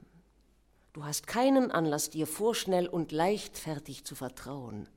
[0.93, 4.87] Du hast keinen Anlass, dir vorschnell und leichtfertig zu vertrauen.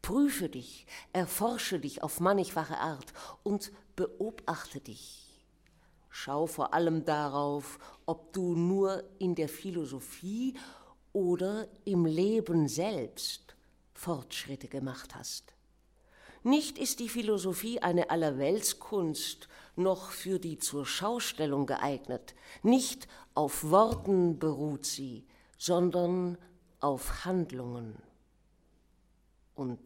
[0.00, 5.19] Prüfe dich, erforsche dich auf mannigfache Art und beobachte dich.
[6.10, 10.54] Schau vor allem darauf, ob du nur in der Philosophie
[11.12, 13.54] oder im Leben selbst
[13.94, 15.54] Fortschritte gemacht hast.
[16.42, 24.38] Nicht ist die Philosophie eine Allerweltskunst, noch für die zur Schaustellung geeignet, nicht auf Worten
[24.38, 25.26] beruht sie,
[25.58, 26.38] sondern
[26.80, 27.96] auf Handlungen.
[29.54, 29.78] Und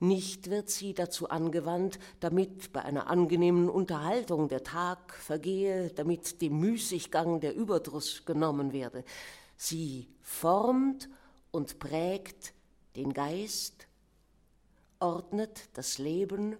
[0.00, 6.58] nicht wird sie dazu angewandt, damit bei einer angenehmen Unterhaltung der Tag vergehe, damit dem
[6.58, 9.04] Müßiggang der Überdruss genommen werde.
[9.56, 11.08] Sie formt
[11.50, 12.54] und prägt
[12.96, 13.88] den Geist,
[15.00, 16.56] ordnet das Leben,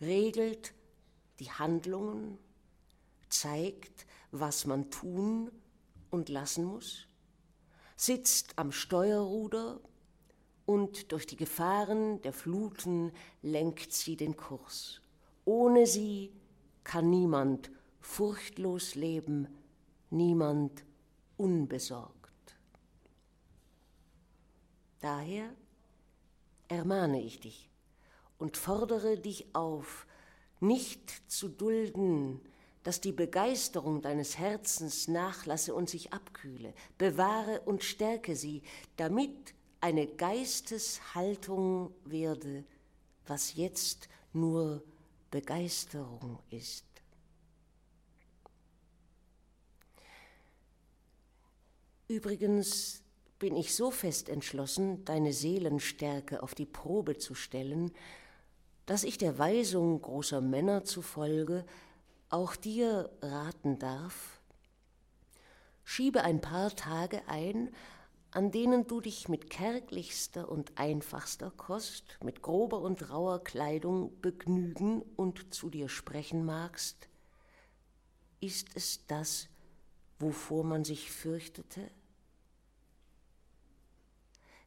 [0.00, 0.72] regelt
[1.40, 2.38] die Handlungen,
[3.28, 5.50] zeigt, was man tun
[6.10, 7.06] und lassen muss
[7.96, 9.80] sitzt am Steuerruder
[10.66, 13.12] und durch die Gefahren der Fluten
[13.42, 15.00] lenkt sie den Kurs.
[15.44, 16.32] Ohne sie
[16.82, 19.48] kann niemand furchtlos leben,
[20.10, 20.84] niemand
[21.36, 22.14] unbesorgt.
[25.00, 25.48] Daher
[26.68, 27.70] ermahne ich dich
[28.38, 30.06] und fordere dich auf,
[30.58, 32.40] nicht zu dulden,
[32.82, 36.72] dass die Begeisterung deines Herzens nachlasse und sich abkühle.
[36.98, 38.62] Bewahre und stärke sie,
[38.96, 39.55] damit
[39.86, 42.64] eine Geisteshaltung werde,
[43.28, 44.82] was jetzt nur
[45.30, 46.84] Begeisterung ist.
[52.08, 53.00] Übrigens
[53.38, 57.92] bin ich so fest entschlossen, deine Seelenstärke auf die Probe zu stellen,
[58.86, 61.64] dass ich der Weisung großer Männer zufolge
[62.28, 64.40] auch dir raten darf,
[65.84, 67.72] schiebe ein paar Tage ein,
[68.36, 75.00] an denen du dich mit kärglichster und einfachster Kost, mit grober und rauer Kleidung begnügen
[75.16, 77.08] und zu dir sprechen magst,
[78.40, 79.48] ist es das,
[80.18, 81.90] wovor man sich fürchtete?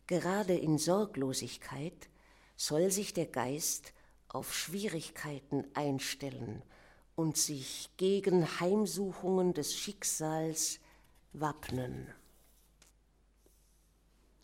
[0.08, 2.10] Gerade in Sorglosigkeit
[2.58, 3.94] soll sich der Geist
[4.30, 6.64] auf Schwierigkeiten einstellen
[7.16, 10.80] und sich gegen Heimsuchungen des Schicksals
[11.34, 12.12] wappnen.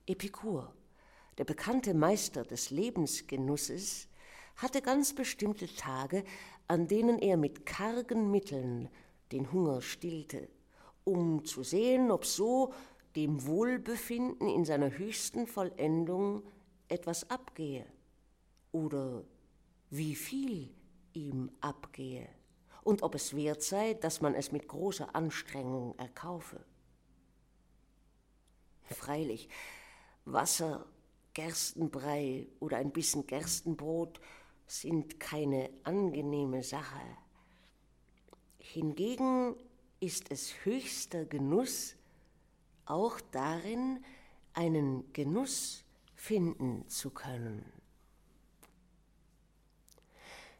[0.08, 0.74] Epikur,
[1.38, 4.08] der bekannte Meister des Lebensgenusses,
[4.58, 6.24] hatte ganz bestimmte Tage,
[6.68, 8.89] an denen er mit kargen Mitteln
[9.32, 10.47] den Hunger stillte,
[11.03, 12.74] um zu sehen, ob so
[13.16, 16.43] dem Wohlbefinden in seiner höchsten Vollendung
[16.88, 17.86] etwas abgehe
[18.72, 19.24] oder
[19.89, 20.74] wie viel
[21.14, 22.28] ihm abgehe
[22.84, 26.64] und ob es wert sei, dass man es mit großer Anstrengung erkaufe.
[28.84, 29.49] Freilich,
[30.26, 30.86] Wasser,
[31.34, 34.20] Gerstenbrei oder ein bisschen Gerstenbrot
[34.68, 37.02] sind keine angenehme Sache.
[38.58, 39.56] Hingegen
[40.00, 41.96] ist es höchster Genuss,
[42.86, 44.04] auch darin
[44.54, 45.84] einen Genuss
[46.16, 47.64] finden zu können.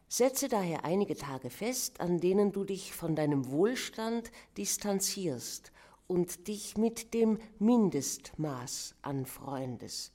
[0.08, 5.72] Setze daher einige Tage fest, an denen du dich von deinem Wohlstand distanzierst
[6.06, 10.12] und dich mit dem Mindestmaß anfreundest.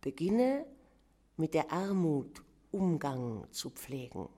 [0.00, 0.66] Beginne
[1.36, 4.28] mit der Armut Umgang zu pflegen.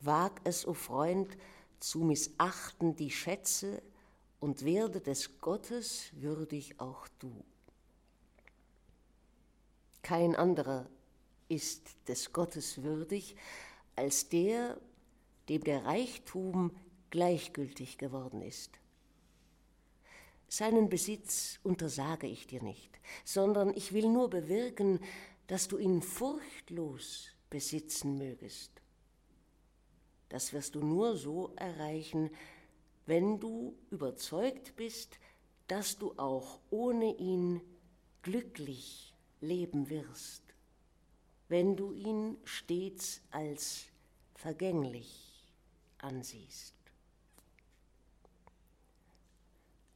[0.00, 1.36] Wag es, o oh Freund,
[1.78, 3.82] zu missachten die Schätze
[4.38, 7.44] und werde des Gottes würdig auch du.
[10.02, 10.88] Kein anderer
[11.48, 13.36] ist des Gottes würdig
[13.96, 14.80] als der,
[15.48, 16.70] dem der Reichtum
[17.10, 18.78] gleichgültig geworden ist.
[20.48, 25.00] Seinen Besitz untersage ich dir nicht, sondern ich will nur bewirken,
[25.46, 28.70] dass du ihn furchtlos besitzen mögest.
[30.28, 32.30] Das wirst du nur so erreichen,
[33.06, 35.18] wenn du überzeugt bist,
[35.66, 37.60] dass du auch ohne ihn
[38.22, 40.50] glücklich leben wirst
[41.50, 43.86] wenn du ihn stets als
[44.34, 45.52] vergänglich
[45.98, 46.79] ansiehst.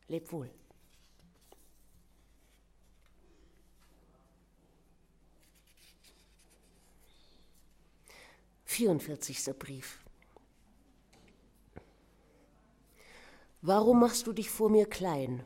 [0.08, 0.50] Leb wohl.
[8.64, 10.00] Vierundvierzigster Brief.
[13.62, 15.44] Warum machst du dich vor mir klein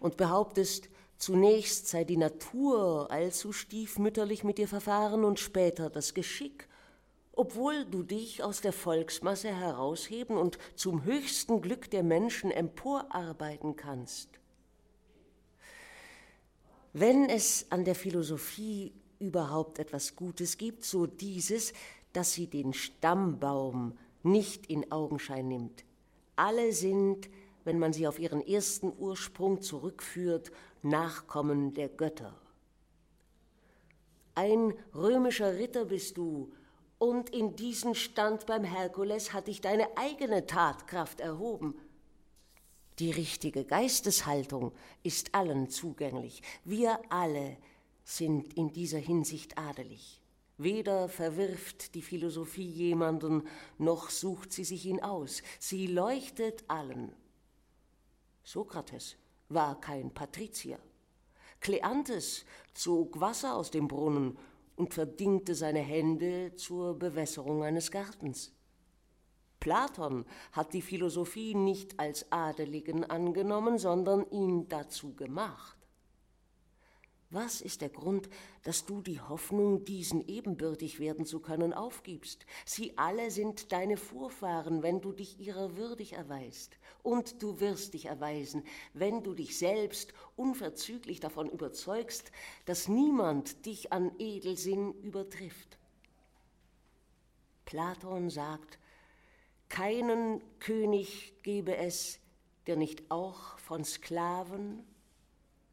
[0.00, 0.90] und behauptest,
[1.22, 6.68] Zunächst sei die Natur allzu stiefmütterlich mit dir verfahren und später das Geschick,
[7.32, 14.28] obwohl du dich aus der Volksmasse herausheben und zum höchsten Glück der Menschen emporarbeiten kannst.
[16.92, 21.72] Wenn es an der Philosophie überhaupt etwas Gutes gibt, so dieses,
[22.12, 25.84] dass sie den Stammbaum nicht in Augenschein nimmt.
[26.36, 27.30] Alle sind,
[27.64, 30.52] wenn man sie auf ihren ersten Ursprung zurückführt,
[30.82, 32.36] Nachkommen der Götter.
[34.34, 36.52] Ein römischer Ritter bist du,
[37.02, 41.74] und in diesen Stand beim Herkules hat dich deine eigene Tatkraft erhoben.
[43.00, 44.70] Die richtige Geisteshaltung
[45.02, 46.42] ist allen zugänglich.
[46.64, 47.56] Wir alle
[48.04, 50.20] sind in dieser Hinsicht adelig.
[50.58, 53.48] Weder verwirft die Philosophie jemanden,
[53.78, 55.42] noch sucht sie sich ihn aus.
[55.58, 57.12] Sie leuchtet allen.
[58.44, 59.16] Sokrates
[59.48, 60.78] war kein Patrizier.
[61.58, 62.44] Kleanthes
[62.74, 64.38] zog Wasser aus dem Brunnen
[64.82, 68.52] und verdingte seine Hände zur Bewässerung eines Gartens.
[69.60, 75.78] Platon hat die Philosophie nicht als Adeligen angenommen, sondern ihn dazu gemacht.
[77.32, 78.28] Was ist der Grund,
[78.62, 82.44] dass du die Hoffnung, diesen ebenbürtig werden zu können, aufgibst?
[82.66, 86.76] Sie alle sind deine Vorfahren, wenn du dich ihrer würdig erweist.
[87.02, 92.30] Und du wirst dich erweisen, wenn du dich selbst unverzüglich davon überzeugst,
[92.66, 95.78] dass niemand dich an Edelsinn übertrifft.
[97.64, 98.78] Platon sagt,
[99.70, 102.18] keinen König gebe es,
[102.66, 104.84] der nicht auch von Sklaven,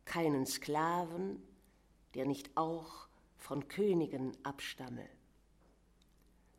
[0.05, 1.43] keinen Sklaven,
[2.15, 3.07] der nicht auch
[3.37, 5.07] von Königen abstamme.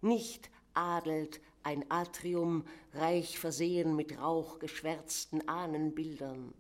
[0.01, 6.55] Nicht adelt ein Atrium reich versehen mit rauchgeschwärzten Ahnenbildern.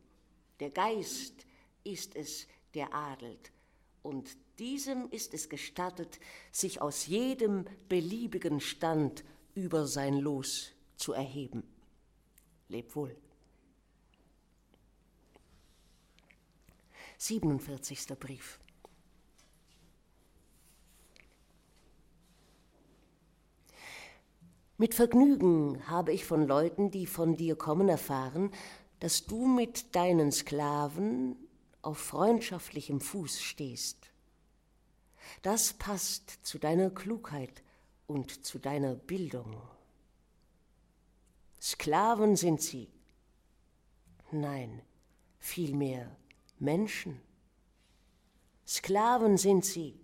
[0.61, 1.47] Der Geist
[1.85, 3.53] ist es, der adelt,
[4.03, 6.21] und diesem ist es gestattet,
[6.53, 9.25] sich aus jedem beliebigen Stand
[9.55, 11.63] über sein Los zu erheben.
[12.69, 13.17] Leb wohl.
[17.17, 18.19] 47.
[18.19, 18.61] Brief.
[24.81, 28.51] Mit Vergnügen habe ich von Leuten, die von dir kommen, erfahren,
[28.99, 31.37] dass du mit deinen Sklaven
[31.83, 34.11] auf freundschaftlichem Fuß stehst.
[35.43, 37.63] Das passt zu deiner Klugheit
[38.07, 39.61] und zu deiner Bildung.
[41.61, 42.89] Sklaven sind sie.
[44.31, 44.81] Nein,
[45.41, 46.17] vielmehr
[46.59, 47.21] Menschen.
[48.67, 50.01] Sklaven sind sie.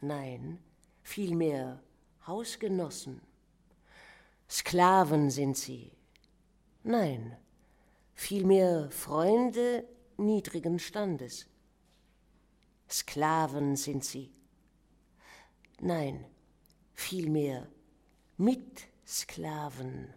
[0.00, 0.60] Nein,
[1.02, 1.82] vielmehr
[2.28, 3.27] Hausgenossen.
[4.50, 5.92] Sklaven sind sie.
[6.82, 7.36] Nein,
[8.14, 9.86] vielmehr Freunde
[10.16, 11.46] niedrigen Standes.
[12.88, 14.32] Sklaven sind sie.
[15.80, 16.24] Nein,
[16.94, 17.68] vielmehr
[18.38, 20.14] Mitsklaven.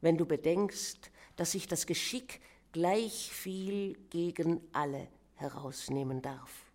[0.00, 2.40] Wenn du bedenkst, dass sich das Geschick
[2.72, 6.70] gleich viel gegen alle herausnehmen darf.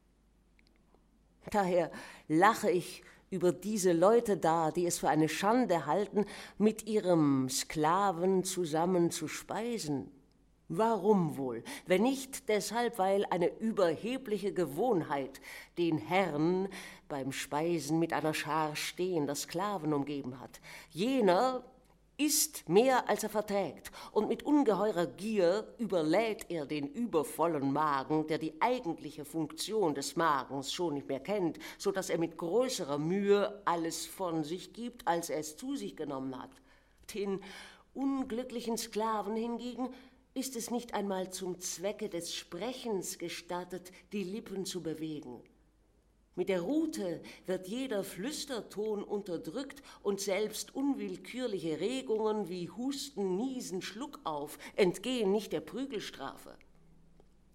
[1.51, 1.91] Daher
[2.27, 6.26] lache ich über diese Leute da, die es für eine Schande halten,
[6.57, 10.11] mit ihrem Sklaven zusammen zu speisen.
[10.67, 11.63] Warum wohl?
[11.86, 15.39] Wenn nicht deshalb, weil eine überhebliche Gewohnheit
[15.78, 16.69] den Herrn
[17.07, 20.59] beim Speisen mit einer Schar stehender Sklaven umgeben hat.
[20.89, 21.63] Jener
[22.18, 28.38] isst mehr, als er verträgt, und mit ungeheurer Gier überlädt er den übervollen Magen, der
[28.38, 33.61] die eigentliche Funktion des Magens schon nicht mehr kennt, so dass er mit größerer Mühe
[33.66, 36.51] alles von sich gibt, als er es zu sich genommen hat.
[37.13, 37.41] Den
[37.93, 39.89] unglücklichen Sklaven hingegen
[40.34, 45.41] ist es nicht einmal zum Zwecke des Sprechens gestattet, die Lippen zu bewegen.
[46.38, 54.59] Mit der Rute wird jeder Flüsterton unterdrückt und selbst unwillkürliche Regungen wie Husten, Niesen, Schluckauf
[54.75, 56.57] entgehen nicht der Prügelstrafe.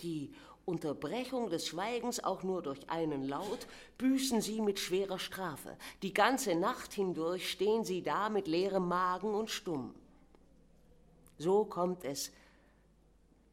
[0.00, 0.32] Die
[0.64, 3.66] Unterbrechung des Schweigens auch nur durch einen Laut
[3.98, 5.76] büßen sie mit schwerer Strafe.
[6.02, 9.94] Die ganze Nacht hindurch stehen sie da mit leerem Magen und stumm.
[11.36, 12.32] So kommt es,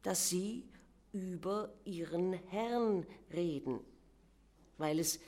[0.02, 0.64] dass sie
[1.12, 3.80] über ihren Herrn reden
[4.78, 5.20] weil es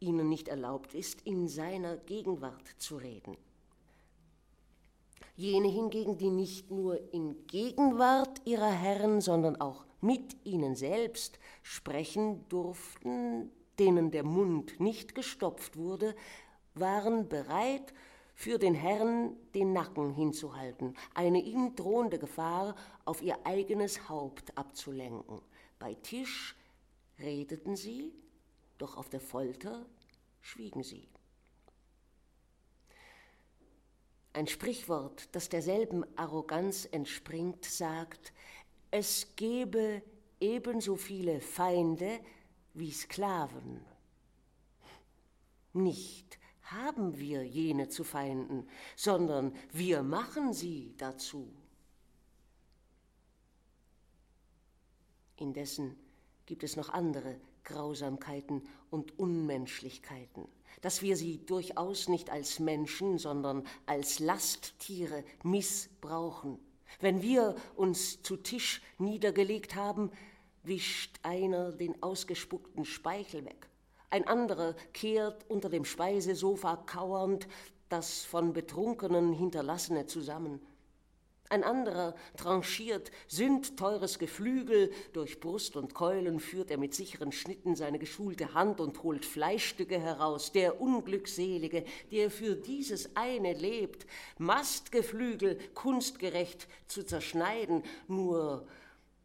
[0.00, 3.36] ihnen nicht erlaubt ist, in seiner Gegenwart zu reden.
[5.36, 12.48] Jene hingegen, die nicht nur in Gegenwart ihrer Herren, sondern auch mit ihnen selbst sprechen
[12.48, 16.14] durften, denen der Mund nicht gestopft wurde,
[16.74, 17.92] waren bereit,
[18.36, 22.76] für den Herrn den Nacken hinzuhalten, eine ihm drohende Gefahr
[23.06, 25.40] auf ihr eigenes Haupt abzulenken.
[25.78, 26.54] Bei Tisch
[27.18, 28.12] redeten sie,
[28.78, 29.86] doch auf der Folter
[30.40, 31.08] schwiegen sie.
[34.32, 38.34] Ein Sprichwort, das derselben Arroganz entspringt, sagt,
[38.90, 40.02] es gebe
[40.40, 42.20] ebenso viele Feinde
[42.74, 43.80] wie Sklaven.
[45.72, 51.50] Nicht haben wir jene zu Feinden, sondern wir machen sie dazu.
[55.36, 55.96] Indessen
[56.44, 60.48] gibt es noch andere Grausamkeiten und Unmenschlichkeiten,
[60.80, 66.58] dass wir sie durchaus nicht als Menschen, sondern als Lasttiere missbrauchen.
[67.00, 70.10] Wenn wir uns zu Tisch niedergelegt haben,
[70.62, 73.68] wischt einer den ausgespuckten Speichel weg.
[74.10, 77.48] Ein anderer kehrt unter dem Speisesofa kauernd
[77.88, 80.60] das von Betrunkenen Hinterlassene zusammen.
[81.48, 87.98] Ein anderer tranchiert sündteures Geflügel, durch Brust und Keulen führt er mit sicheren Schnitten seine
[87.98, 90.52] geschulte Hand und holt Fleischstücke heraus.
[90.52, 94.06] Der Unglückselige, der für dieses eine lebt,
[94.38, 98.66] Mastgeflügel kunstgerecht zu zerschneiden, nur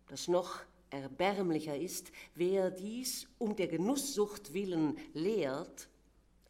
[0.08, 0.60] dass noch
[0.92, 5.88] erbärmlicher ist, wer dies um der Genusssucht willen lehrt,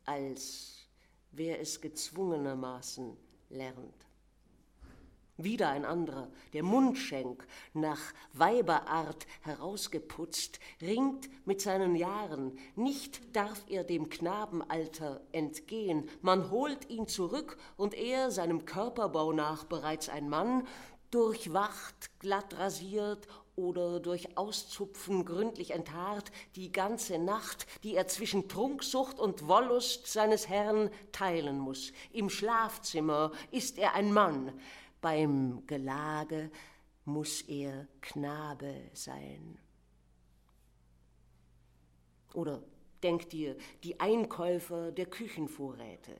[0.03, 0.87] als
[1.31, 3.15] wer es gezwungenermaßen
[3.49, 4.10] lernt.
[5.43, 7.99] Wieder ein anderer, der Mundschenk, nach
[8.33, 12.57] Weiberart herausgeputzt, ringt mit seinen Jahren.
[12.75, 16.09] Nicht darf er dem Knabenalter entgehen.
[16.21, 20.67] Man holt ihn zurück und er, seinem Körperbau nach bereits ein Mann,
[21.11, 29.19] durchwacht, glatt rasiert oder durch Auszupfen gründlich enthaart, die ganze Nacht, die er zwischen Trunksucht
[29.19, 31.91] und Wollust seines Herrn teilen muss.
[32.13, 34.53] Im Schlafzimmer ist er ein Mann,
[35.01, 36.51] beim Gelage
[37.05, 39.57] muss er Knabe sein.
[42.33, 42.63] Oder
[43.03, 46.11] Denk dir, die Einkäufer der Küchenvorräte,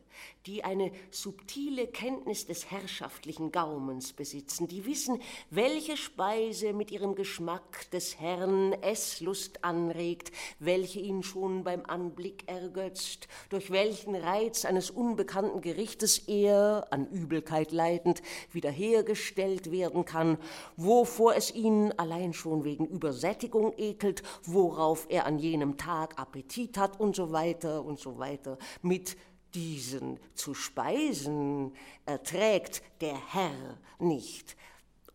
[0.48, 5.22] die eine subtile Kenntnis des herrschaftlichen Gaumens besitzen, die wissen,
[5.52, 13.28] welche Speise mit ihrem Geschmack des Herrn Esslust anregt, welche ihn schon beim Anblick ergötzt,
[13.50, 20.40] durch welchen Reiz eines unbekannten Gerichtes er, an Übelkeit leidend, wiederhergestellt werden kann,
[20.78, 26.78] wovor es ihn allein schon wegen Übersättigung ekelt, worauf er an jenem Tag Appetit Appetit
[26.78, 28.58] hat und so weiter und so weiter.
[28.82, 29.18] Mit
[29.54, 31.74] diesen zu speisen
[32.06, 34.56] erträgt der Herr nicht.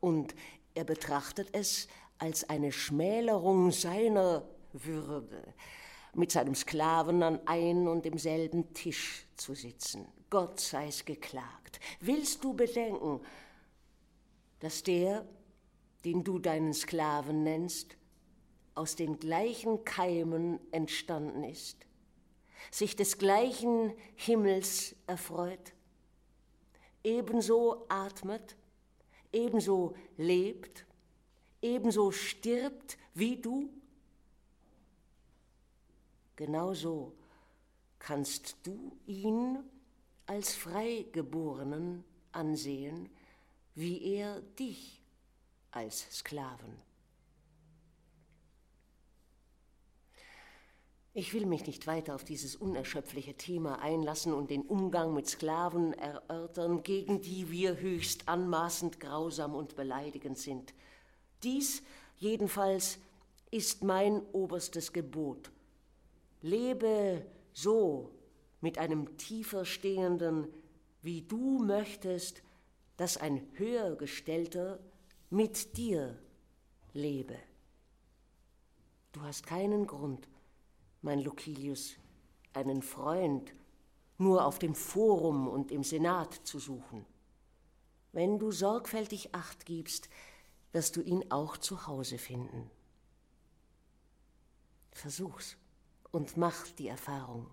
[0.00, 0.34] Und
[0.74, 1.88] er betrachtet es
[2.18, 5.54] als eine Schmälerung seiner Würde,
[6.14, 10.06] mit seinem Sklaven an ein und demselben Tisch zu sitzen.
[10.28, 11.80] Gott sei's geklagt.
[12.00, 13.20] Willst du bedenken,
[14.60, 15.26] dass der,
[16.04, 17.96] den du deinen Sklaven nennst,
[18.76, 21.86] aus den gleichen Keimen entstanden ist,
[22.70, 25.72] sich des gleichen Himmels erfreut,
[27.02, 28.56] ebenso atmet,
[29.32, 30.86] ebenso lebt,
[31.62, 33.70] ebenso stirbt wie du?
[36.36, 37.14] Genauso
[37.98, 39.58] kannst du ihn
[40.26, 43.08] als Freigeborenen ansehen,
[43.74, 45.00] wie er dich
[45.70, 46.85] als Sklaven.
[51.18, 55.94] Ich will mich nicht weiter auf dieses unerschöpfliche Thema einlassen und den Umgang mit Sklaven
[55.94, 60.74] erörtern, gegen die wir höchst anmaßend grausam und beleidigend sind.
[61.42, 61.82] Dies
[62.18, 62.98] jedenfalls
[63.50, 65.50] ist mein oberstes Gebot.
[66.42, 68.10] Lebe so
[68.60, 70.46] mit einem tiefer stehenden,
[71.00, 72.42] wie du möchtest,
[72.98, 74.80] dass ein höhergestellter
[75.30, 76.18] mit dir
[76.92, 77.38] lebe.
[79.12, 80.28] Du hast keinen Grund,
[81.06, 81.96] mein Lucilius,
[82.52, 83.54] einen Freund
[84.18, 87.06] nur auf dem Forum und im Senat zu suchen.
[88.12, 90.08] Wenn du sorgfältig Acht gibst,
[90.72, 92.70] wirst du ihn auch zu Hause finden.
[94.90, 95.56] Versuch's
[96.10, 97.46] und mach die Erfahrung.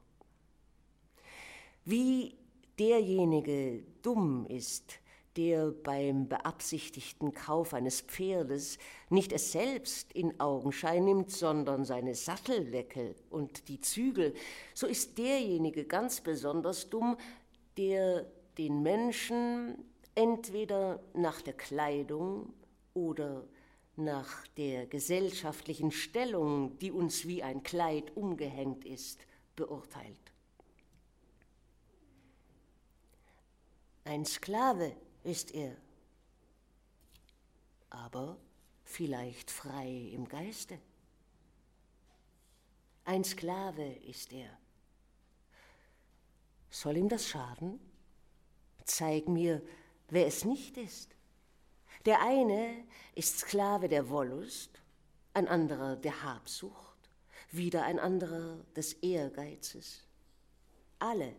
[1.85, 2.35] Wie
[2.79, 4.95] derjenige dumm ist,
[5.37, 8.77] der beim beabsichtigten Kauf eines Pferdes
[9.09, 14.33] nicht es selbst in Augenschein nimmt, sondern seine Satteldeckel und die Zügel,
[14.73, 17.17] so ist derjenige ganz besonders dumm,
[17.77, 18.25] der
[18.57, 19.83] den Menschen
[20.15, 22.53] entweder nach der Kleidung
[22.93, 23.47] oder
[23.95, 29.25] nach der gesellschaftlichen Stellung, die uns wie ein Kleid umgehängt ist,
[29.55, 30.17] beurteilt.
[34.05, 35.75] Ein Sklave ist er,
[37.89, 38.37] aber
[38.83, 40.79] vielleicht frei im Geiste.
[43.05, 44.57] Ein Sklave ist er.
[46.69, 47.79] Soll ihm das schaden?
[48.85, 49.61] Zeig mir,
[50.09, 51.15] wer es nicht ist.
[52.05, 52.83] Der eine
[53.15, 54.81] ist Sklave der Wollust,
[55.33, 57.09] ein anderer der Habsucht,
[57.51, 60.05] wieder ein anderer des Ehrgeizes.
[60.99, 61.35] Alle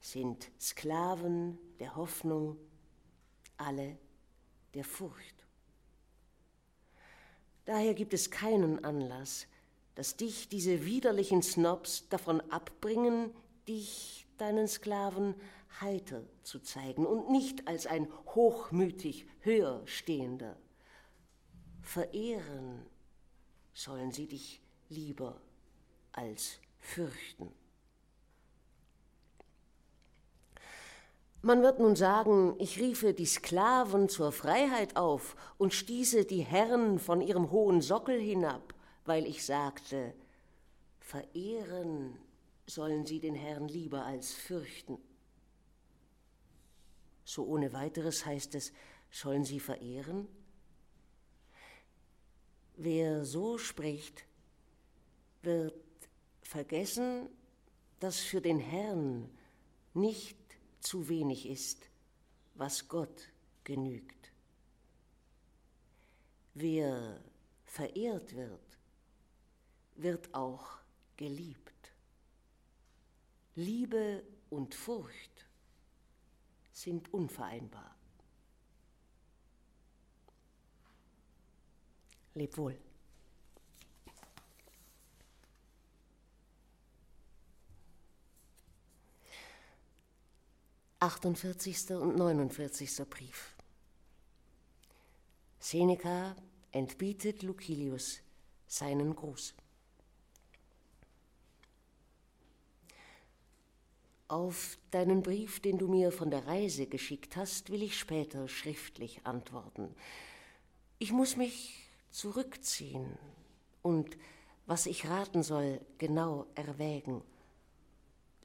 [0.00, 2.56] sind Sklaven der Hoffnung
[3.56, 3.98] alle
[4.74, 5.46] der Furcht.
[7.64, 9.46] Daher gibt es keinen Anlass,
[9.94, 13.34] dass dich diese widerlichen Snobs davon abbringen,
[13.66, 15.34] dich, deinen Sklaven,
[15.80, 20.56] heiter zu zeigen und nicht als ein hochmütig höherstehender.
[21.82, 22.86] Verehren
[23.74, 25.40] sollen sie dich lieber
[26.12, 27.52] als fürchten.
[31.46, 36.98] Man wird nun sagen, ich riefe die Sklaven zur Freiheit auf und stieße die Herren
[36.98, 38.74] von ihrem hohen Sockel hinab,
[39.04, 40.12] weil ich sagte,
[40.98, 42.18] verehren
[42.66, 44.98] sollen sie den Herrn lieber als fürchten.
[47.24, 48.72] So ohne weiteres heißt es,
[49.12, 50.26] sollen sie verehren?
[52.74, 54.24] Wer so spricht,
[55.42, 55.78] wird
[56.42, 57.28] vergessen,
[58.00, 59.30] dass für den Herrn
[59.94, 60.45] nicht
[60.86, 61.90] zu wenig ist,
[62.54, 63.28] was Gott
[63.64, 64.30] genügt.
[66.54, 67.20] Wer
[67.64, 68.78] verehrt wird,
[69.96, 70.78] wird auch
[71.16, 71.92] geliebt.
[73.56, 75.46] Liebe und Furcht
[76.72, 77.96] sind unvereinbar.
[82.34, 82.78] Leb wohl.
[90.98, 93.54] Achtundvierzigster und neunundvierzigster Brief.
[95.58, 96.34] Seneca
[96.72, 98.20] entbietet Lucilius
[98.66, 99.54] seinen Gruß.
[104.28, 109.20] Auf deinen Brief, den du mir von der Reise geschickt hast, will ich später schriftlich
[109.26, 109.94] antworten.
[110.98, 113.18] Ich muss mich zurückziehen
[113.82, 114.16] und,
[114.64, 117.22] was ich raten soll, genau erwägen.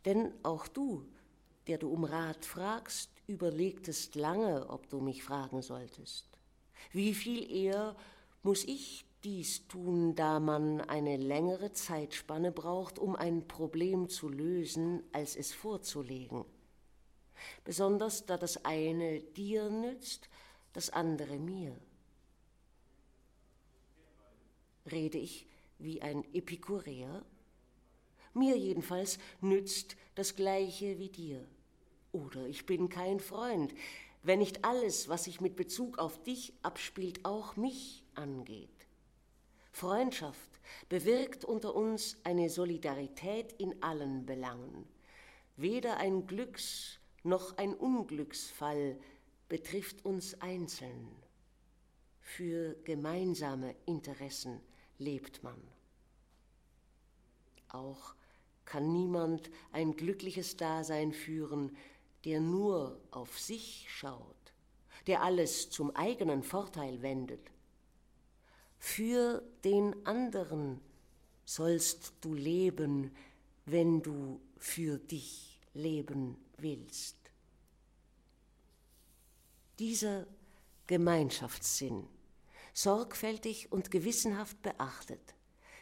[0.04, 1.06] Denn auch du,
[1.68, 6.28] der du um Rat fragst, überlegtest lange, ob du mich fragen solltest.
[6.92, 7.96] Wie viel eher
[8.44, 15.04] muss ich dies tun, da man eine längere Zeitspanne braucht, um ein Problem zu lösen,
[15.12, 16.44] als es vorzulegen.
[17.64, 20.30] Besonders da das eine dir nützt,
[20.74, 21.78] das andere mir.
[24.92, 25.48] Rede ich
[25.78, 27.24] wie ein Epikureer?
[28.34, 31.46] Mir jedenfalls nützt das Gleiche wie dir.
[32.12, 33.74] Oder ich bin kein Freund,
[34.24, 38.70] wenn nicht alles, was sich mit Bezug auf dich abspielt, auch mich angeht.
[39.72, 40.60] Freundschaft
[40.90, 44.86] bewirkt unter uns eine Solidarität in allen Belangen.
[45.56, 49.00] Weder ein Glücks- noch ein Unglücksfall
[49.48, 51.16] betrifft uns einzeln.
[52.20, 54.60] Für gemeinsame Interessen
[54.98, 55.62] lebt man.
[57.70, 58.16] Auch
[58.72, 61.76] kann niemand ein glückliches Dasein führen,
[62.24, 64.54] der nur auf sich schaut,
[65.08, 67.52] der alles zum eigenen Vorteil wendet.
[68.78, 70.80] Für den anderen
[71.44, 73.12] sollst du leben,
[73.66, 77.18] wenn du für dich leben willst.
[79.80, 80.28] Dieser
[80.88, 82.08] Gemeinschaftssinn,
[82.74, 85.36] sorgfältig und gewissenhaft beachtet,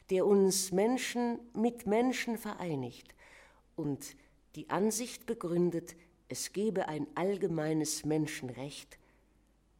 [0.09, 3.13] der uns Menschen mit Menschen vereinigt
[3.75, 4.15] und
[4.55, 5.95] die Ansicht begründet,
[6.27, 8.97] es gebe ein allgemeines Menschenrecht,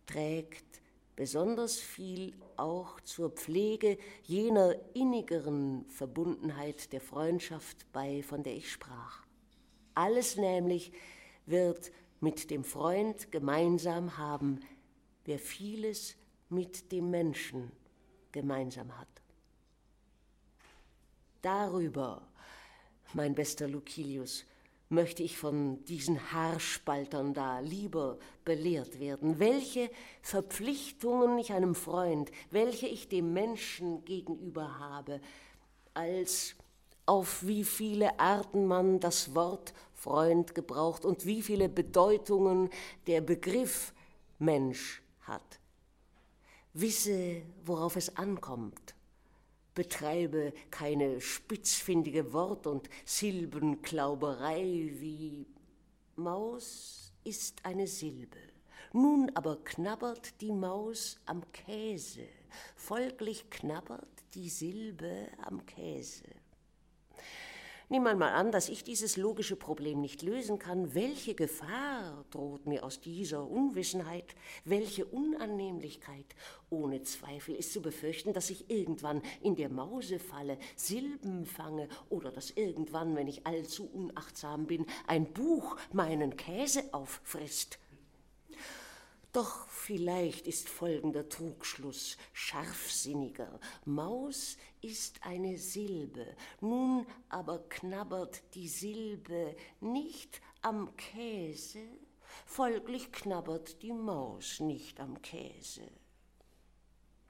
[0.05, 0.81] trägt
[1.15, 9.25] besonders viel auch zur Pflege jener innigeren Verbundenheit der Freundschaft bei, von der ich sprach.
[9.95, 10.91] Alles nämlich
[11.45, 14.61] wird mit dem Freund gemeinsam haben,
[15.25, 16.15] wer vieles
[16.49, 17.71] mit dem Menschen
[18.31, 19.18] gemeinsam hat.
[21.41, 22.21] Darüber,
[23.13, 24.45] mein bester Lucilius,
[24.89, 29.89] möchte ich von diesen Haarspaltern da lieber belehrt werden, welche
[30.21, 35.21] Verpflichtungen ich einem Freund, welche ich dem Menschen gegenüber habe,
[35.93, 36.55] als
[37.05, 42.69] auf wie viele Arten man das Wort Freund gebraucht und wie viele Bedeutungen
[43.07, 43.93] der Begriff
[44.39, 45.59] Mensch hat.
[46.73, 48.95] Wisse, worauf es ankommt
[49.73, 55.47] betreibe keine spitzfindige Wort- und Silbenklauberei wie
[56.15, 58.37] Maus ist eine Silbe.
[58.93, 62.27] Nun aber knabbert die Maus am Käse,
[62.75, 66.38] folglich knabbert die Silbe am Käse.
[67.91, 70.93] Nimm einmal an, dass ich dieses logische Problem nicht lösen kann.
[70.93, 74.35] Welche Gefahr droht mir aus dieser Unwissenheit?
[74.63, 76.35] Welche Unannehmlichkeit?
[76.69, 82.31] Ohne Zweifel ist zu befürchten, dass ich irgendwann in der Mause falle, Silben fange oder
[82.31, 87.79] dass irgendwann, wenn ich allzu unachtsam bin, ein Buch meinen Käse auffrisst.
[89.31, 93.59] Doch vielleicht ist folgender Trugschluss scharfsinniger.
[93.85, 96.25] Maus ist eine Silbe,
[96.61, 101.83] nun aber knabbert die Silbe nicht am Käse,
[102.47, 105.87] folglich knabbert die Maus nicht am Käse.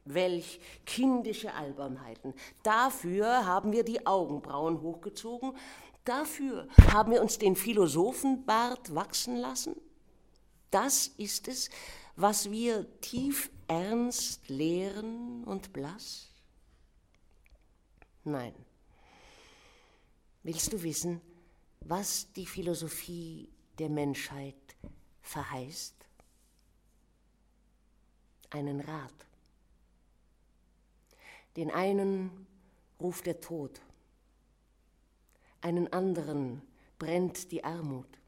[0.05, 2.33] Welch kindische Albernheiten.
[2.63, 5.51] Dafür haben wir die Augenbrauen hochgezogen,
[6.05, 9.75] dafür haben wir uns den Philosophenbart wachsen lassen.
[10.71, 11.69] Das ist es,
[12.15, 16.27] was wir tief ernst lehren und blass?
[18.23, 18.53] Nein.
[20.43, 21.21] Willst du wissen,
[21.81, 24.75] was die Philosophie der Menschheit
[25.21, 25.95] verheißt?
[28.51, 29.13] Einen Rat.
[31.55, 32.47] Den einen
[32.99, 33.81] ruft der Tod,
[35.61, 36.61] einen anderen
[36.97, 38.18] brennt die Armut,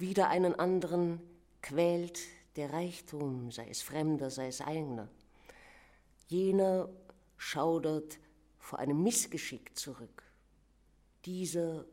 [0.00, 1.20] wieder einen anderen
[1.62, 2.20] quält
[2.56, 5.08] der Reichtum, sei es fremder, sei es eigener.
[6.28, 6.88] Jener
[7.36, 8.18] schaudert
[8.58, 10.22] vor einem Missgeschick zurück.
[11.24, 11.84] Dieser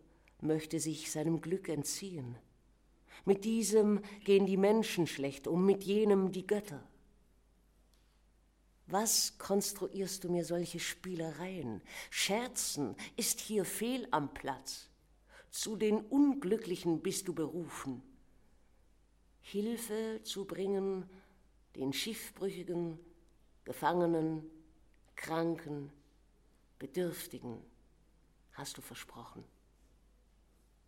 [0.42, 2.38] möchte sich seinem Glück entziehen.
[3.26, 6.84] Mit diesem gehen die Menschen schlecht um, mit jenem die Götter.
[8.86, 11.82] Was konstruierst du mir solche Spielereien?
[12.10, 14.87] Scherzen ist hier fehl am Platz.
[15.58, 18.04] Zu den Unglücklichen bist du berufen.
[19.42, 21.10] Hilfe zu bringen
[21.76, 23.00] den Schiffbrüchigen,
[23.64, 24.48] Gefangenen,
[25.16, 25.92] Kranken,
[26.78, 27.58] Bedürftigen,
[28.54, 29.44] hast du versprochen.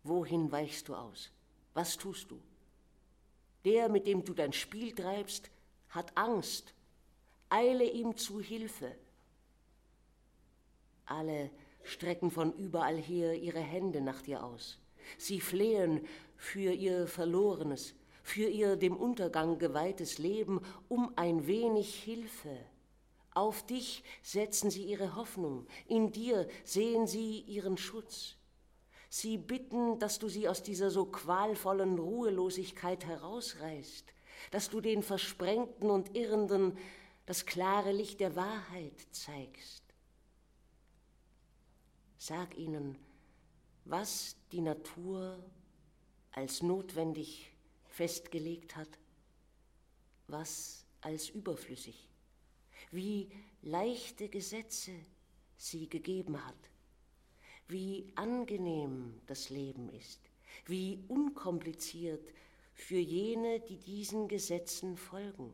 [0.04, 1.32] Wohin weichst du aus?
[1.74, 2.40] Was tust du?
[3.64, 5.50] Der, mit dem du dein Spiel treibst,
[5.88, 6.74] hat Angst.
[7.48, 8.94] Eile ihm zu Hilfe.
[11.06, 11.50] Alle
[11.82, 14.78] strecken von überall her ihre Hände nach dir aus.
[15.18, 16.06] Sie flehen
[16.36, 22.56] für ihr Verlorenes, für ihr dem Untergang geweihtes Leben um ein wenig Hilfe.
[23.32, 28.36] Auf dich setzen sie ihre Hoffnung, in dir sehen sie ihren Schutz.
[29.08, 34.04] Sie bitten, dass du sie aus dieser so qualvollen Ruhelosigkeit herausreißt,
[34.52, 36.76] dass du den Versprengten und Irrenden
[37.26, 39.89] das klare Licht der Wahrheit zeigst.
[42.22, 42.98] Sag ihnen,
[43.86, 45.42] was die Natur
[46.32, 47.50] als notwendig
[47.88, 48.98] festgelegt hat,
[50.28, 52.08] was als überflüssig,
[52.90, 53.30] wie
[53.62, 54.92] leichte Gesetze
[55.56, 56.70] sie gegeben hat
[57.70, 60.20] wie angenehm das Leben ist,
[60.66, 62.32] wie unkompliziert
[62.74, 65.52] für jene, die diesen Gesetzen folgen,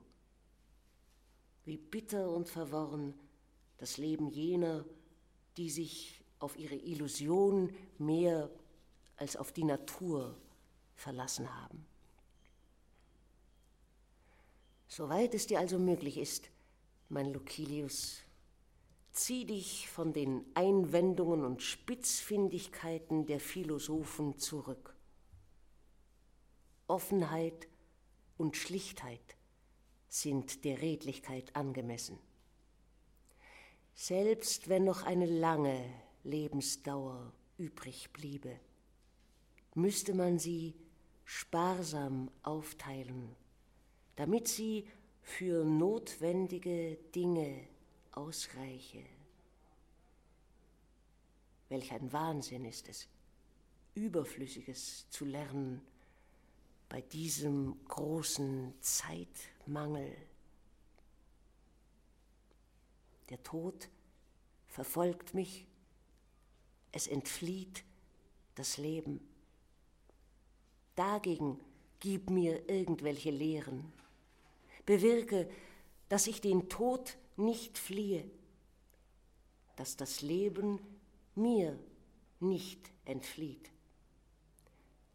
[1.65, 3.15] wie bitter und verworren
[3.79, 4.85] das Leben jener,
[5.57, 8.51] die sich auf ihre Illusion mehr
[9.17, 10.37] als auf die Natur
[10.95, 11.87] verlassen haben.
[14.89, 16.51] Soweit es dir also möglich ist,
[17.09, 18.27] mein Lucilius,
[19.17, 24.95] Zieh dich von den Einwendungen und Spitzfindigkeiten der Philosophen zurück.
[26.87, 27.67] Offenheit
[28.37, 29.39] und Schlichtheit
[30.07, 32.19] sind der Redlichkeit angemessen.
[33.95, 35.83] Selbst wenn noch eine lange
[36.27, 38.59] Lebensdauer übrig bliebe,
[39.75, 40.75] müsste man sie
[41.25, 43.35] sparsam aufteilen,
[44.17, 44.87] damit sie
[45.23, 47.69] für notwendige Dinge
[48.13, 49.05] ausreiche.
[51.69, 53.09] Welch ein Wahnsinn ist es,
[53.95, 55.81] Überflüssiges zu lernen
[56.89, 60.15] bei diesem großen Zeitmangel.
[63.31, 63.89] Der Tod
[64.69, 65.67] verfolgt mich,
[66.97, 67.85] es entflieht
[68.55, 69.21] das Leben.
[70.95, 71.61] Dagegen
[72.01, 73.93] gib mir irgendwelche Lehren,
[74.87, 75.49] bewirke,
[76.09, 78.25] dass ich den Tod nicht fliehe,
[79.77, 80.81] dass das Leben
[81.35, 81.79] mir
[82.41, 83.71] nicht entflieht.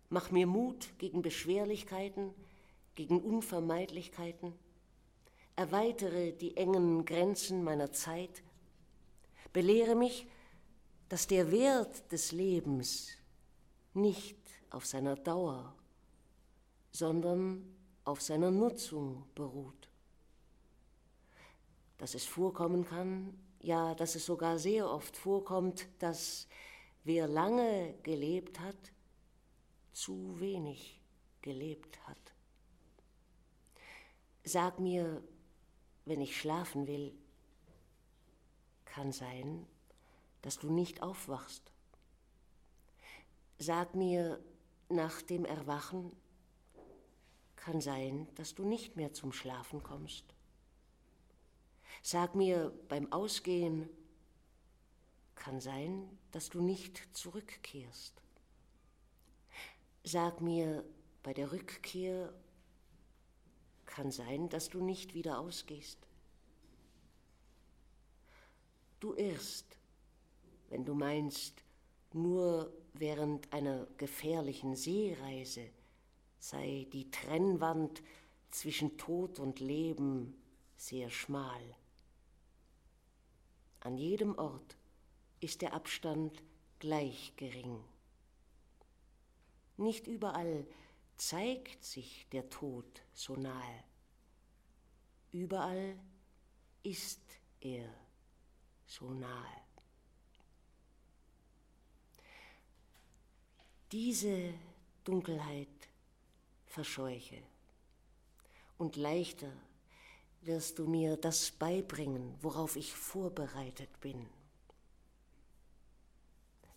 [0.10, 2.32] Mach mir Mut gegen Beschwerlichkeiten,
[2.94, 4.54] gegen Unvermeidlichkeiten,
[5.56, 8.44] erweitere die engen Grenzen meiner Zeit,
[9.52, 10.28] belehre mich,
[11.12, 13.10] dass der Wert des Lebens
[13.94, 14.38] nicht
[14.70, 15.76] auf seiner Dauer,
[16.92, 19.82] sondern auf seiner Nutzung beruht
[22.02, 26.48] dass es vorkommen kann, ja, dass es sogar sehr oft vorkommt, dass
[27.04, 28.92] wer lange gelebt hat,
[29.94, 31.00] zu wenig
[31.44, 32.18] gelebt hat.
[34.44, 35.22] Sag mir,
[36.06, 37.14] wenn ich schlafen will,
[38.86, 39.68] kann sein,
[40.42, 41.72] dass du nicht aufwachst.
[43.58, 44.44] Sag mir,
[44.90, 46.12] nach dem Erwachen,
[47.56, 50.26] kann sein, dass du nicht mehr zum Schlafen kommst.
[52.02, 53.88] Sag mir beim Ausgehen,
[55.36, 58.22] kann sein, dass du nicht zurückkehrst.
[60.04, 60.84] Sag mir
[61.22, 62.34] bei der Rückkehr,
[63.86, 66.00] kann sein, dass du nicht wieder ausgehst.
[69.00, 69.81] Du irrst,
[70.72, 71.64] wenn du meinst,
[72.14, 75.70] nur während einer gefährlichen Seereise
[76.40, 78.02] sei die Trennwand
[78.50, 80.42] zwischen Tod und Leben
[80.78, 81.62] sehr schmal.
[83.82, 84.78] An jedem Ort
[85.42, 86.42] ist der Abstand
[86.80, 87.84] gleich gering.
[89.76, 90.66] Nicht überall
[91.18, 93.84] zeigt sich der Tod so nahe.
[95.32, 96.00] Überall
[96.84, 97.22] ist
[97.60, 97.90] er
[98.86, 99.62] so nahe.
[103.92, 104.54] Diese
[105.04, 105.68] Dunkelheit
[106.66, 107.44] verscheuche
[108.78, 109.52] und leichter
[110.44, 114.28] wirst du mir das beibringen, worauf ich vorbereitet bin.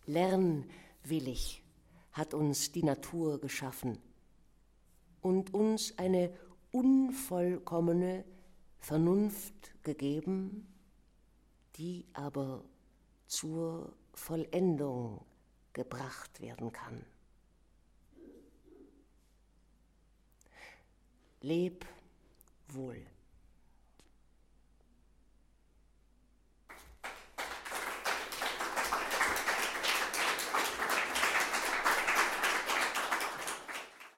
[0.07, 1.63] Lernwillig
[2.11, 3.99] hat uns die Natur geschaffen
[5.23, 6.37] und uns eine
[6.73, 8.25] unvollkommene
[8.79, 9.55] Vernunft
[9.85, 10.67] gegeben,
[11.77, 12.65] die aber
[13.29, 15.25] zur Vollendung
[15.75, 17.05] gebracht werden kann.
[21.43, 21.85] Leb
[22.69, 23.07] wohl.